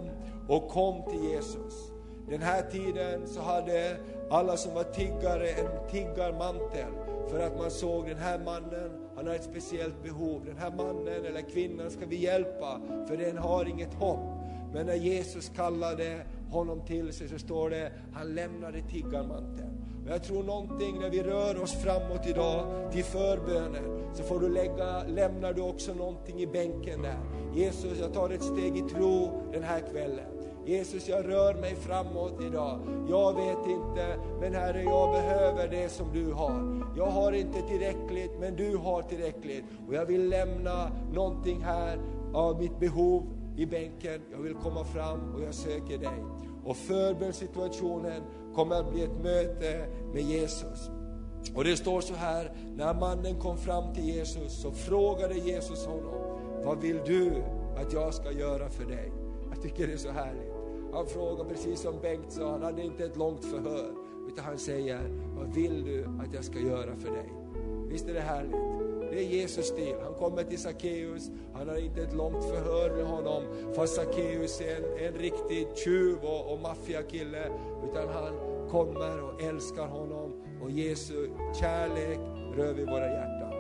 [0.49, 1.92] och kom till Jesus.
[2.29, 3.97] Den här tiden så hade
[4.31, 9.35] alla som var tiggare en tiggarmantel för att man såg den här mannen, han har
[9.35, 10.42] ett speciellt behov.
[10.46, 14.42] Den här mannen eller kvinnan ska vi hjälpa för den har inget hopp.
[14.74, 19.82] Men när Jesus kallade honom till sig så står det, han lämnade tiggarmanteln.
[20.04, 24.48] Och jag tror någonting när vi rör oss framåt idag till förbönen så får du
[24.48, 27.18] lägga, lämnar du också någonting i bänken där.
[27.54, 30.41] Jesus, jag tar ett steg i tro den här kvällen.
[30.66, 32.79] Jesus, jag rör mig framåt idag.
[33.09, 36.87] Jag vet inte, men Herre, jag behöver det som du har.
[36.96, 39.64] Jag har inte tillräckligt, men du har tillräckligt.
[39.88, 41.98] Och jag vill lämna någonting här
[42.35, 43.22] av mitt behov
[43.57, 44.20] i bänken.
[44.33, 46.25] Jag vill komma fram och jag söker dig.
[46.64, 48.22] Och förbönssituationen
[48.55, 50.90] kommer att bli ett möte med Jesus.
[51.55, 56.40] Och det står så här, när mannen kom fram till Jesus så frågade Jesus honom,
[56.64, 57.33] vad vill du
[57.77, 59.12] att jag ska göra för dig?
[59.51, 60.52] Jag tycker det är så härligt.
[60.92, 63.94] Han frågar precis som Bengt sa, han hade inte ett långt förhör.
[64.28, 65.00] Utan han säger,
[65.37, 67.33] vad vill du att jag ska göra för dig?
[67.88, 68.83] Visst är det härligt?
[69.11, 69.94] Det är Jesus stil.
[70.02, 73.42] Han kommer till Sackeus, han har inte ett långt förhör med honom,
[73.74, 77.50] fast Sackeus är en, en riktig tjuv och, och maffiakille,
[77.90, 78.33] utan han
[78.70, 81.28] kommer och älskar honom och Jesu
[81.61, 82.18] kärlek
[82.57, 83.52] rör vid våra hjärtan.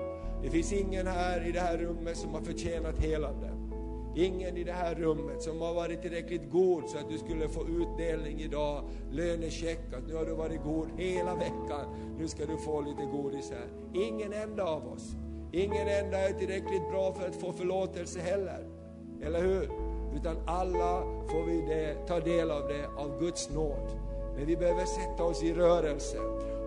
[0.42, 3.51] Det finns ingen här i det här rummet som har förtjänat helande.
[4.16, 7.66] Ingen i det här rummet som har varit tillräckligt god så att du skulle få
[7.68, 12.80] utdelning idag, lönecheck, att nu har du varit god hela veckan, nu ska du få
[12.80, 13.68] lite godis här.
[14.02, 15.10] Ingen enda av oss.
[15.52, 18.66] Ingen enda är tillräckligt bra för att få förlåtelse heller.
[19.22, 19.70] Eller hur?
[20.16, 23.90] Utan alla får vi det, ta del av det av Guds nåd.
[24.36, 26.18] Men vi behöver sätta oss i rörelse.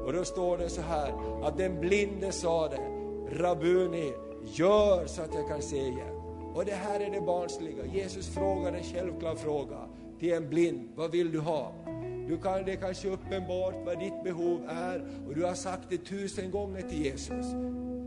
[0.05, 2.81] Och då står det så här, att den blinde sa det,
[3.29, 6.14] Rabuni, gör så att jag kan se igen.
[6.56, 7.86] Och det här är det barnsliga.
[7.86, 9.78] Jesus frågar en självklar fråga
[10.20, 10.89] till en blind.
[10.96, 11.74] Vad vill du ha?
[12.28, 15.98] Du kan, det är kanske uppenbart vad ditt behov är och du har sagt det
[15.98, 17.46] tusen gånger till Jesus.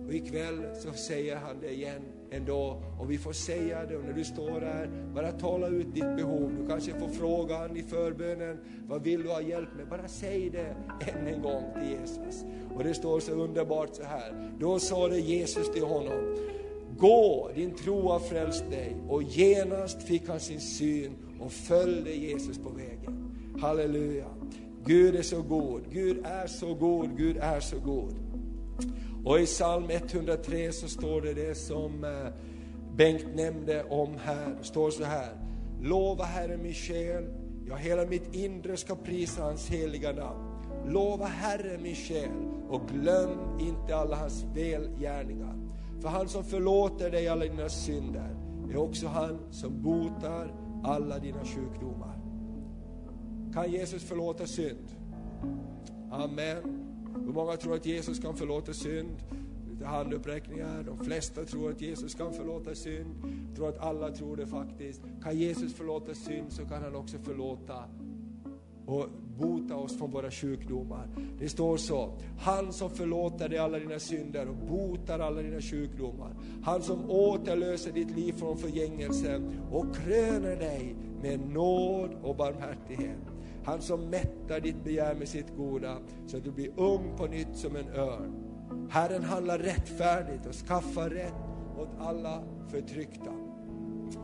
[0.06, 4.12] Och ikväll så säger han det igen ändå och vi får säga det och när
[4.12, 6.56] du står där, bara tala ut ditt behov.
[6.60, 8.58] Du kanske får frågan i förbönen,
[8.88, 9.88] vad vill du ha hjälp med?
[9.88, 10.76] Bara säg det
[11.12, 12.44] än en gång till Jesus.
[12.76, 16.36] Och det står så underbart så här, då sa det Jesus till honom,
[16.98, 18.96] Gå, din tro har frälst dig.
[19.08, 23.34] Och genast fick han sin syn och följde Jesus på vägen.
[23.60, 24.26] Halleluja.
[24.84, 28.14] Gud är så god, Gud är så god, Gud är så god.
[29.24, 32.32] Och i psalm 103 så står det det som eh,
[32.96, 34.56] Bengt nämnde om här.
[34.58, 35.28] Det står så här.
[35.82, 37.24] Lova Herren min själ,
[37.68, 40.48] ja hela mitt inre ska prisa hans heliga namn.
[40.86, 42.30] Lova Herren min själ
[42.68, 45.57] och glöm inte alla hans välgärningar.
[46.00, 48.36] För han som förlåter dig alla dina synder
[48.70, 52.20] är också han som botar alla dina sjukdomar.
[53.54, 54.88] Kan Jesus förlåta synd?
[56.10, 56.84] Amen.
[57.14, 59.16] Hur många tror att Jesus kan förlåta synd?
[59.70, 60.82] Lite handuppräckningar.
[60.82, 63.14] De flesta tror att Jesus kan förlåta synd.
[63.48, 65.02] Jag tror att alla tror det faktiskt.
[65.22, 67.84] Kan Jesus förlåta synd så kan han också förlåta
[68.88, 69.08] och
[69.38, 71.08] bota oss från våra sjukdomar.
[71.38, 76.34] Det står så, han som förlåter dig alla dina synder och botar alla dina sjukdomar.
[76.64, 83.18] Han som återlöser ditt liv från förgängelse och kröner dig med nåd och barmhärtighet.
[83.64, 87.56] Han som mättar ditt begär med sitt goda så att du blir ung på nytt
[87.56, 88.32] som en örn.
[88.90, 91.34] Herren handlar rättfärdigt och skaffar rätt
[91.78, 93.32] åt alla förtryckta.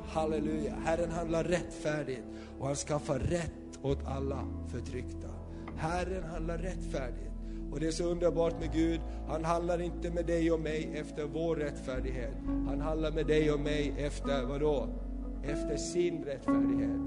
[0.05, 2.23] Halleluja, Herren handlar rättfärdigt
[2.59, 5.29] och han skaffar rätt åt alla förtryckta.
[5.77, 7.31] Herren handlar rättfärdigt.
[7.73, 11.25] Och det är så underbart med Gud, han handlar inte med dig och mig efter
[11.25, 12.35] vår rättfärdighet.
[12.69, 14.89] Han handlar med dig och mig efter, vadå?
[15.43, 17.01] Efter sin rättfärdighet.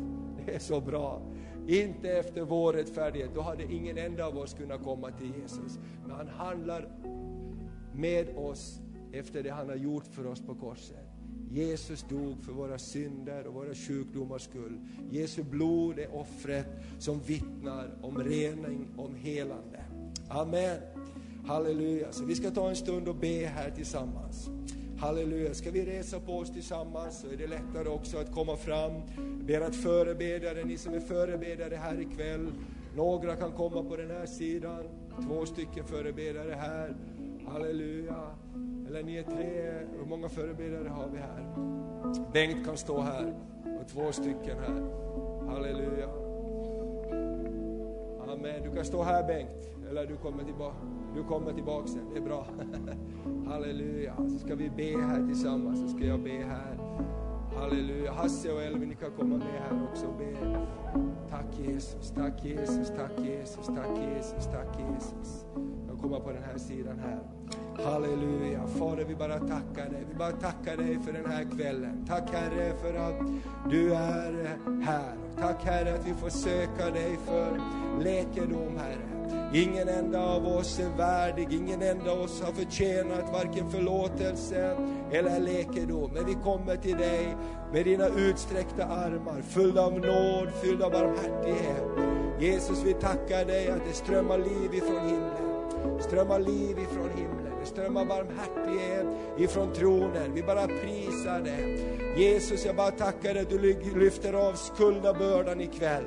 [0.46, 1.22] Det är så bra.
[1.68, 5.80] Inte efter vår rättfärdighet, då hade ingen enda av oss kunnat komma till Jesus.
[6.02, 6.90] Men han handlar
[7.94, 8.80] med oss
[9.12, 11.07] efter det han har gjort för oss på korset.
[11.52, 14.80] Jesus dog för våra synder och våra sjukdomars skull.
[15.12, 16.68] Jesu blod är offret
[17.00, 19.80] som vittnar om rening, om helande.
[20.30, 20.78] Amen.
[21.46, 22.12] Halleluja.
[22.12, 24.50] Så vi ska ta en stund och be här tillsammans.
[25.00, 25.54] Halleluja.
[25.54, 28.92] Ska vi resa på oss tillsammans så är det lättare också att komma fram.
[29.18, 32.52] Jag ber att förebedjare, ni som är förebedjare här ikväll,
[32.96, 34.84] några kan komma på den här sidan,
[35.28, 36.96] två stycken förebedjare här.
[37.48, 38.16] Halleluja.
[38.88, 41.48] Eller ni är tre, hur många förebedjare har vi här?
[42.34, 43.36] Bengt kan stå här
[43.82, 44.84] och två stycken här.
[45.48, 46.10] Halleluja.
[48.34, 48.64] Amen.
[48.64, 50.76] Du kan stå här Bengt, eller du kommer tillbaka.
[51.16, 52.48] Du kommer tillbaka sen, det är bra.
[53.48, 54.16] Halleluja.
[54.18, 56.78] Så ska vi be här tillsammans, så ska jag be här.
[57.56, 58.12] Halleluja.
[58.12, 60.60] Hasse och Elvin, ni kan komma med här också och be.
[61.30, 65.46] Tack Jesus, tack Jesus, tack Jesus, tack Jesus, tack Jesus.
[65.88, 67.37] Jag kommer på den här sidan här.
[67.84, 68.68] Halleluja.
[68.80, 70.06] Fader, vi bara tackar dig.
[70.10, 72.06] Vi bara tackar dig för den här kvällen.
[72.08, 73.28] Tack Herre för att
[73.70, 75.14] du är här.
[75.40, 77.62] Tack Herre att vi får söka dig för
[78.04, 79.18] läkedom Herre.
[79.54, 84.78] Ingen enda av oss är värdig, ingen enda av oss har förtjänat varken förlåtelse
[85.12, 86.12] eller läkedom.
[86.14, 87.36] Men vi kommer till dig
[87.74, 91.84] med dina utsträckta armar, fyllda av nåd, fyllda av barmhärtighet.
[92.40, 96.02] Jesus, vi tackar dig att det strömmar liv ifrån himlen.
[96.02, 97.37] Strömmar liv ifrån himlen
[97.68, 99.06] ström strömmar barmhärtighet
[99.38, 100.34] ifrån tronen.
[100.34, 101.80] Vi bara prisar dig.
[102.18, 103.60] Jesus, jag bara tackar dig att du
[103.96, 106.04] lyfter av skuldabördan ikväll.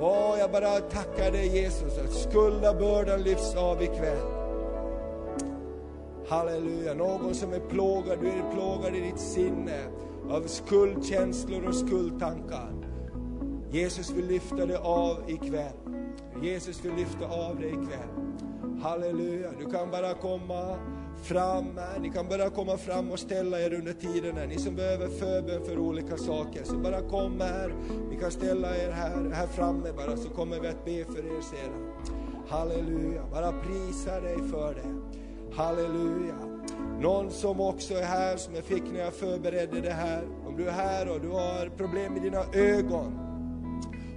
[0.00, 4.26] Åh, jag bara tackar dig Jesus att skuldabördan lyfts av ikväll.
[6.28, 9.80] Halleluja, någon som är plågad, du är plågad i ditt sinne
[10.30, 12.72] av skuldkänslor och skuldtankar.
[13.70, 15.72] Jesus vill lyfta dig av ikväll.
[16.42, 18.30] Jesus vill lyfta av dig ikväll.
[18.82, 20.76] Halleluja, du kan bara komma
[21.22, 22.00] fram här.
[22.00, 24.46] Ni kan bara komma fram och ställa er under tiden här.
[24.46, 27.74] Ni som behöver förbön för olika saker, så bara kom här.
[28.10, 31.40] Ni kan ställa er här, här framme bara, så kommer vi att be för er
[31.40, 31.92] sedan.
[32.48, 34.94] Halleluja, bara prisa dig för det.
[35.56, 36.34] Halleluja.
[37.00, 40.22] Någon som också är här, som jag fick när jag förberedde det här.
[40.46, 43.18] Om du är här och du har problem med dina ögon,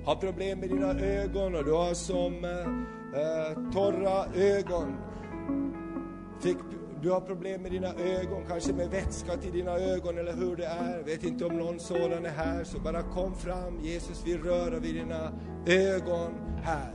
[0.05, 4.97] har problem med dina ögon och du har som eh, eh, torra ögon.
[6.41, 6.57] Fick,
[7.01, 10.65] du har problem med dina ögon, kanske med vätska till dina ögon eller hur det
[10.65, 11.03] är.
[11.03, 13.79] Vet inte om någon sådan är här, så bara kom fram.
[13.81, 15.31] Jesus vill röra vid dina
[15.65, 16.31] ögon
[16.63, 16.93] här.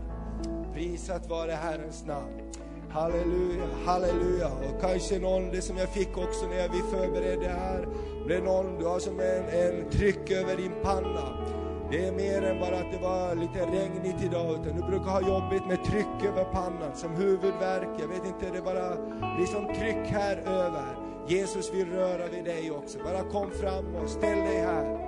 [0.75, 2.41] Prisat vare Herrens namn.
[2.91, 4.47] Halleluja, halleluja.
[4.47, 7.89] Och kanske någon, det som jag fick också när vi förberedde här,
[8.29, 11.49] det är någon, du har som en, en tryck över din panna.
[11.91, 15.21] Det är mer än bara att det var lite regnigt idag, utan du brukar ha
[15.21, 18.97] jobbigt med tryck över pannan, som huvudvärk, jag vet inte, det bara
[19.37, 20.97] blir som tryck här över.
[21.29, 24.99] Jesus vill röra vid dig också, bara kom fram och ställ dig här.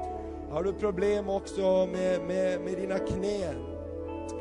[0.50, 3.66] Har du problem också med, med, med dina knän?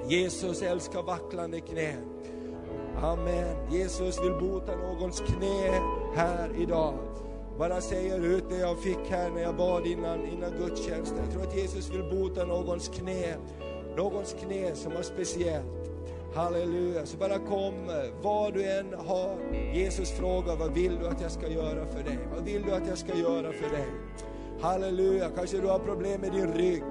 [0.07, 2.09] Jesus älskar vacklande knän.
[3.01, 3.71] Amen.
[3.71, 5.81] Jesus vill bota någons knä
[6.15, 6.93] här idag.
[7.59, 11.17] Bara säger ut det jag fick här när jag bad innan, innan gudstjänsten.
[11.17, 13.35] Jag tror att Jesus vill bota någons knä.
[13.97, 15.91] Någons knä som var speciellt.
[16.35, 17.05] Halleluja.
[17.05, 17.73] Så bara kom,
[18.21, 19.37] vad du än har.
[19.73, 22.19] Jesus frågar, vad vill du att jag ska göra för dig?
[22.35, 23.87] Vad vill du att jag ska göra för dig?
[24.61, 25.29] Halleluja.
[25.35, 26.83] Kanske du har problem med din rygg.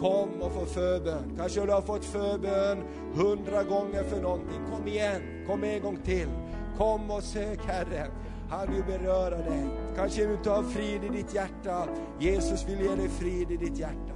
[0.00, 1.36] Kom och få förbön.
[1.38, 2.78] Kanske du har fått förbön
[3.14, 4.60] hundra gånger för någonting.
[4.70, 6.28] Kom igen, kom en gång till.
[6.78, 8.10] Kom och sök Herren.
[8.50, 9.66] Han vill beröra dig.
[9.96, 11.88] Kanske du inte har frid i ditt hjärta.
[12.18, 14.14] Jesus vill ge dig frid i ditt hjärta.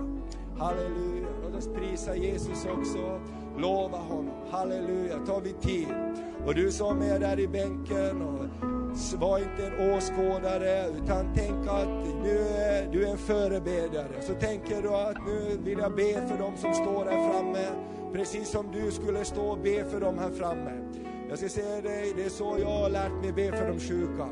[0.58, 1.28] Halleluja.
[1.42, 3.20] Låt oss prisa Jesus också.
[3.58, 4.34] Lova honom.
[4.50, 5.18] Halleluja.
[5.18, 5.88] Tar vi tid.
[6.46, 8.44] Och du som är där i bänken och
[9.18, 14.22] var inte en åskådare utan tänk att du är, du är en förebedjare.
[14.22, 17.66] Så tänker du att nu vill jag be för dem som står här framme.
[18.12, 20.70] Precis som du skulle stå och be för dem här framme.
[21.34, 24.28] Jag ska säga dig, det är så jag har lärt mig be för de sjuka.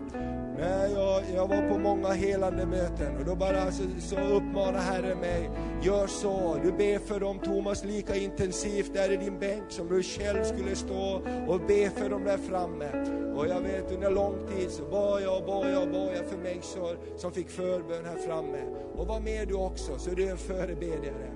[0.59, 5.19] När jag, jag var på många helande möten och då bara så, så uppmanar Herren
[5.19, 5.51] mig,
[5.83, 10.03] gör så, du ber för dem Thomas lika intensivt där i din bänk som du
[10.03, 12.89] själv skulle stå och be för dem där framme.
[13.37, 16.27] Och jag vet under lång tid så bad jag och bad jag och bad jag
[16.27, 18.63] för människor som fick förbön här framme.
[18.97, 21.33] Och var med du också, så du är en förebedjare.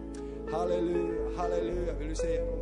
[0.53, 1.93] Halleluja, halleluja.
[1.99, 2.56] Vill du säga något?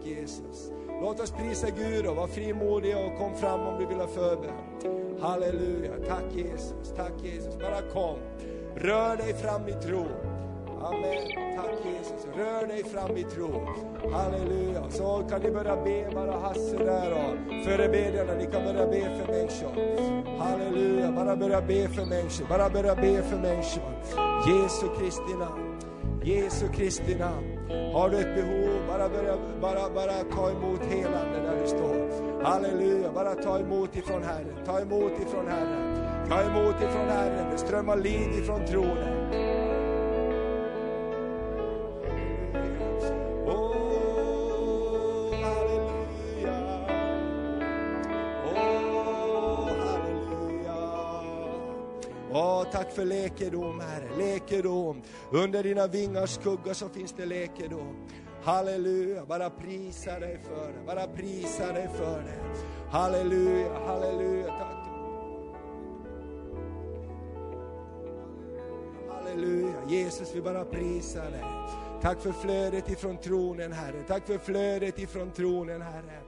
[0.00, 0.70] Tack Jesus.
[1.02, 5.20] Låt oss prisa Gud och vara frimodiga och kom fram om du vill ha förbön.
[5.20, 7.58] Halleluja, tack Jesus, tack Jesus.
[7.58, 8.18] Bara kom.
[8.76, 10.04] Rör dig fram i tro.
[10.82, 11.56] Amen.
[11.56, 12.26] Tack Jesus.
[12.36, 13.66] Rör dig fram i tro.
[14.12, 14.90] Halleluja.
[14.90, 19.32] Så kan ni börja be, bara Hasse där och förebedjarna, ni kan börja be för
[19.32, 20.38] människor.
[20.38, 21.12] Halleluja.
[21.12, 22.46] Bara börja be för människor.
[22.48, 23.82] Bara börja be för människor.
[24.48, 25.80] Jesu Kristi namn.
[26.24, 27.60] Jesu Kristi namn.
[27.92, 32.42] Har du ett behov, bara, börja, bara, bara ta emot helande där du står.
[32.44, 34.64] Halleluja, bara ta emot ifrån Herren.
[34.66, 35.96] Ta emot ifrån Herren.
[36.28, 37.50] Ta emot ifrån Herren.
[37.52, 39.49] Det strömmar liv ifrån tronen.
[52.72, 54.16] Tack för läkedom, Herre.
[54.18, 55.02] Läkedom.
[55.32, 57.96] Under dina vingars skugga så finns det läkedom.
[58.42, 60.86] Halleluja, bara prisa dig för det.
[60.86, 62.60] Bara prisa dig för det.
[62.90, 64.46] Halleluja, halleluja.
[64.46, 64.86] Tack.
[69.10, 69.74] Halleluja.
[69.88, 71.44] Jesus, vi bara prisar dig.
[72.02, 74.02] Tack för flödet ifrån tronen, Herre.
[74.08, 76.20] Tack för flödet ifrån tronen, Herre.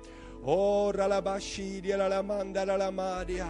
[0.44, 3.48] Åh, ralabashidi, ralamanda, ralamadia.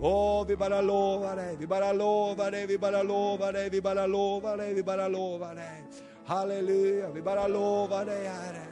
[0.00, 4.06] Åh, vi bara lovar dig, vi bara lovar dig, vi bara lovar dig, vi bara
[4.06, 5.84] lovar dig, vi bara lovar dig.
[6.26, 8.66] Halleluja, vi bara lovar dig, Herre.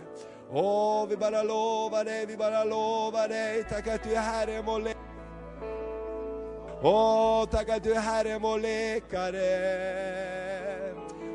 [0.50, 3.64] Åh, vi bara lovar dig, vi bara lovar dig.
[3.70, 5.02] Tack att du är Herre, vår läkare
[6.84, 9.42] Åh, tack att du är Herre, vår läkare.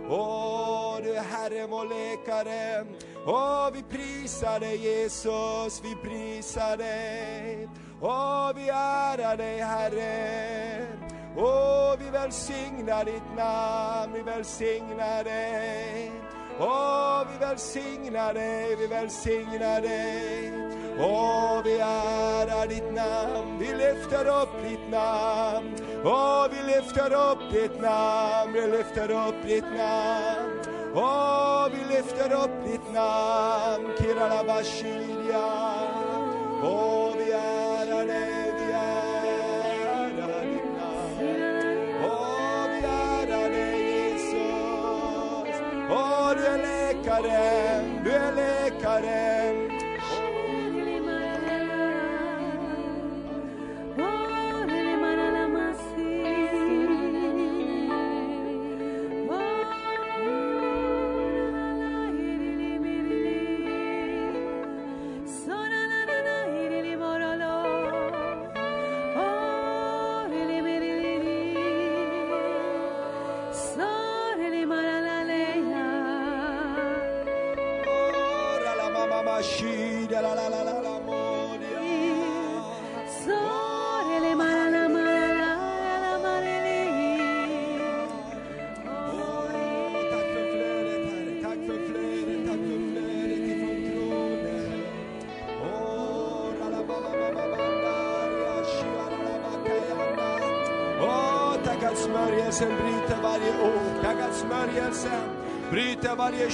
[0.10, 2.86] Åh, du är Herre, vår läkare.
[3.26, 7.70] Åh, vi prisar dig Jesus, vi prisar dig.
[8.02, 10.88] Åh, vi ärar dig Herre.
[11.38, 16.12] Åh, vi välsignar ditt namn, vi välsignar dig.
[16.60, 20.54] Åh, vi välsignar dig, vi välsignar dig.
[21.00, 25.76] Åh, vi ärar ditt namn, vi lyfter upp ditt namn.
[26.06, 30.60] Åh, vi lyfter upp ditt namn, vi lyfter upp ditt namn.
[30.96, 35.48] Åh, vi lyfter upp ditt namn, Kiralabashiria.
[36.64, 37.67] Åh, vi ärar
[46.38, 49.87] du är läkaren, du är läkaren.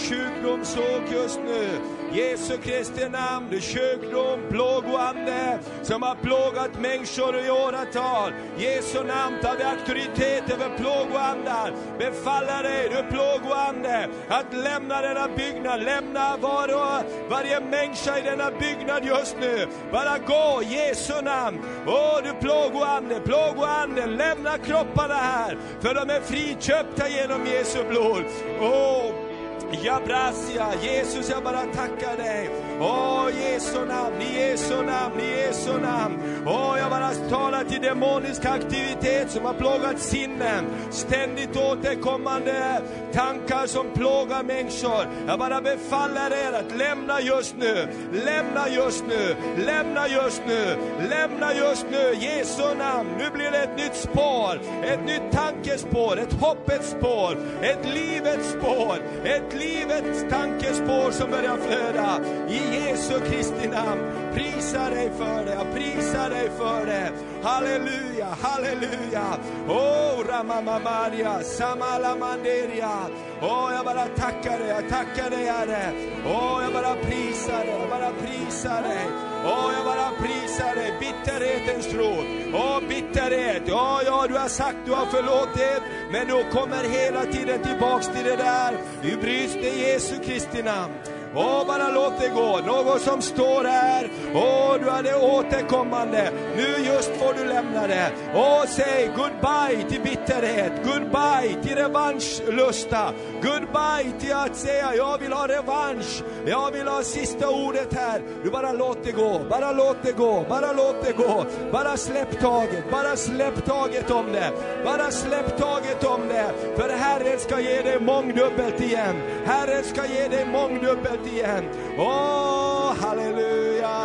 [0.04, 1.68] Sjukdomsåk just nu.
[2.14, 8.32] Jesu Kristi namn, det sjukdom, plågoande som har plågat människor i åratal.
[8.58, 11.74] Jesu namn tar vi auktoritet över plågoandar.
[12.00, 18.52] Befaller dig, du plågoande, att lämna denna byggnad, lämna var och varje människa i denna
[18.52, 19.68] byggnad just nu.
[19.92, 21.60] Bara gå, Jesu namn.
[21.88, 28.24] Åh, du plågoande, plågoande, lämna kropparna här, för de är friköpta genom Jesu blod.
[28.62, 29.33] Åh,
[29.82, 32.50] Jabrasia, Jesus jag bara tackar dig.
[32.80, 36.44] Åh Jesu namn, i Jesu namn, i Jesu namn.
[36.46, 40.66] Åh jag bara talar till demonisk aktivitet som har plågat sinnen.
[40.92, 42.82] Ständigt återkommande
[43.14, 45.08] tankar som plågar människor.
[45.28, 47.88] Jag bara befaller er att lämna just nu,
[48.26, 50.78] lämna just nu, lämna just nu,
[51.10, 52.14] lämna just nu.
[52.20, 57.94] Jesu namn, nu blir det ett nytt spår, ett nytt tankespår, ett hoppets spår, ett
[57.94, 62.20] livets spår, ett livets tankespår som börjar flöda.
[62.50, 64.02] I Jesu Kristi namn.
[64.34, 67.12] Prisa dig för det, jag prisar dig för det.
[67.44, 69.38] Halleluja, halleluja.
[69.68, 73.08] Oh, Ramama Maria, Samala Manderia.
[73.42, 75.92] Oh, jag bara tackar dig, jag tackar dig Herre.
[76.26, 79.33] Åh, jag bara prisar dig, jag bara prisar dig.
[79.46, 82.26] Åh, jag bara prisar dig, bitterhetens tråd.
[82.54, 83.64] Åh, bitterhet.
[83.68, 88.24] Ja, ja, du har sagt du har förlåtit, men du kommer hela tiden tillbaks till
[88.24, 88.78] det där.
[89.02, 90.94] Du bryts det i Jesu Kristi namn.
[91.36, 92.60] Åh, bara låt det gå.
[92.66, 94.10] Någon som står här.
[94.36, 96.32] Åh, du är det återkommande.
[96.56, 98.12] Nu just får du lämna det.
[98.36, 100.72] Åh, säg goodbye till bitterhet.
[100.84, 103.14] Goodbye till revanschlusta.
[103.42, 106.24] Goodbye till att säga jag vill ha revansch.
[106.46, 108.22] Jag vill ha sista ordet här.
[108.44, 109.42] Du bara låt det gå.
[109.50, 110.46] Bara låt det gå.
[110.50, 111.46] Bara låt det gå.
[111.72, 112.92] Bara släpp taget.
[112.92, 114.52] Bara släpp taget om det.
[114.86, 116.33] Bara släpp taget om det.
[116.76, 119.16] För Herren ska ge dig mångdubbelt igen.
[119.46, 121.64] Herren ska ge dig mångdubbelt igen.
[121.98, 123.98] Åh, halleluja.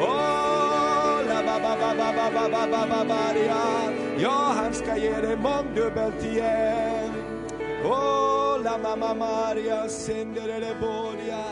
[0.00, 3.20] Åh, la ba ba ba ba ba ba ba ba ba
[4.18, 4.52] ja.
[4.56, 7.12] Han ska ge dig mångdubbelt igen.
[7.84, 11.44] Åh, la mamma Maria, sendere boria.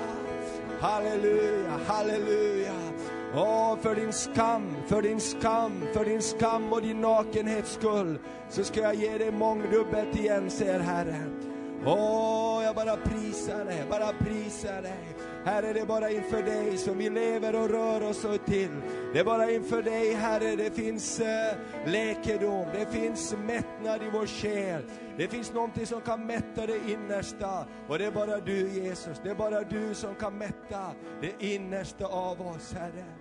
[0.80, 2.87] Halleluja, halleluja.
[3.34, 8.18] Åh, för din skam, för din skam, för din skam och din nakenhets skull,
[8.48, 11.48] så ska jag ge dig mångdubbelt igen, säger Herren.
[11.86, 15.16] Åh, jag bara prisar dig, bara prisar dig.
[15.44, 18.70] Herre, det är bara inför dig som vi lever och rör oss och till.
[19.12, 21.56] Det är bara inför dig, Herre, det finns eh,
[21.86, 24.82] läkedom, det finns mättnad i vår själ.
[25.16, 27.66] Det finns någonting som kan mätta det innersta.
[27.88, 32.06] Och det är bara du, Jesus, det är bara du som kan mätta det innersta
[32.06, 33.17] av oss, Herre.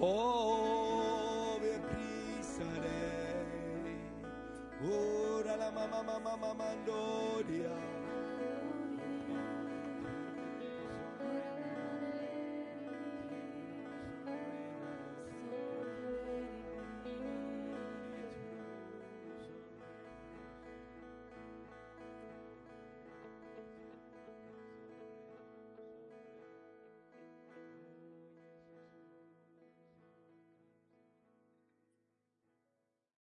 [0.00, 3.96] Åh, vi prisar dig.
[4.82, 8.01] Ora la mama mama mama mandodia.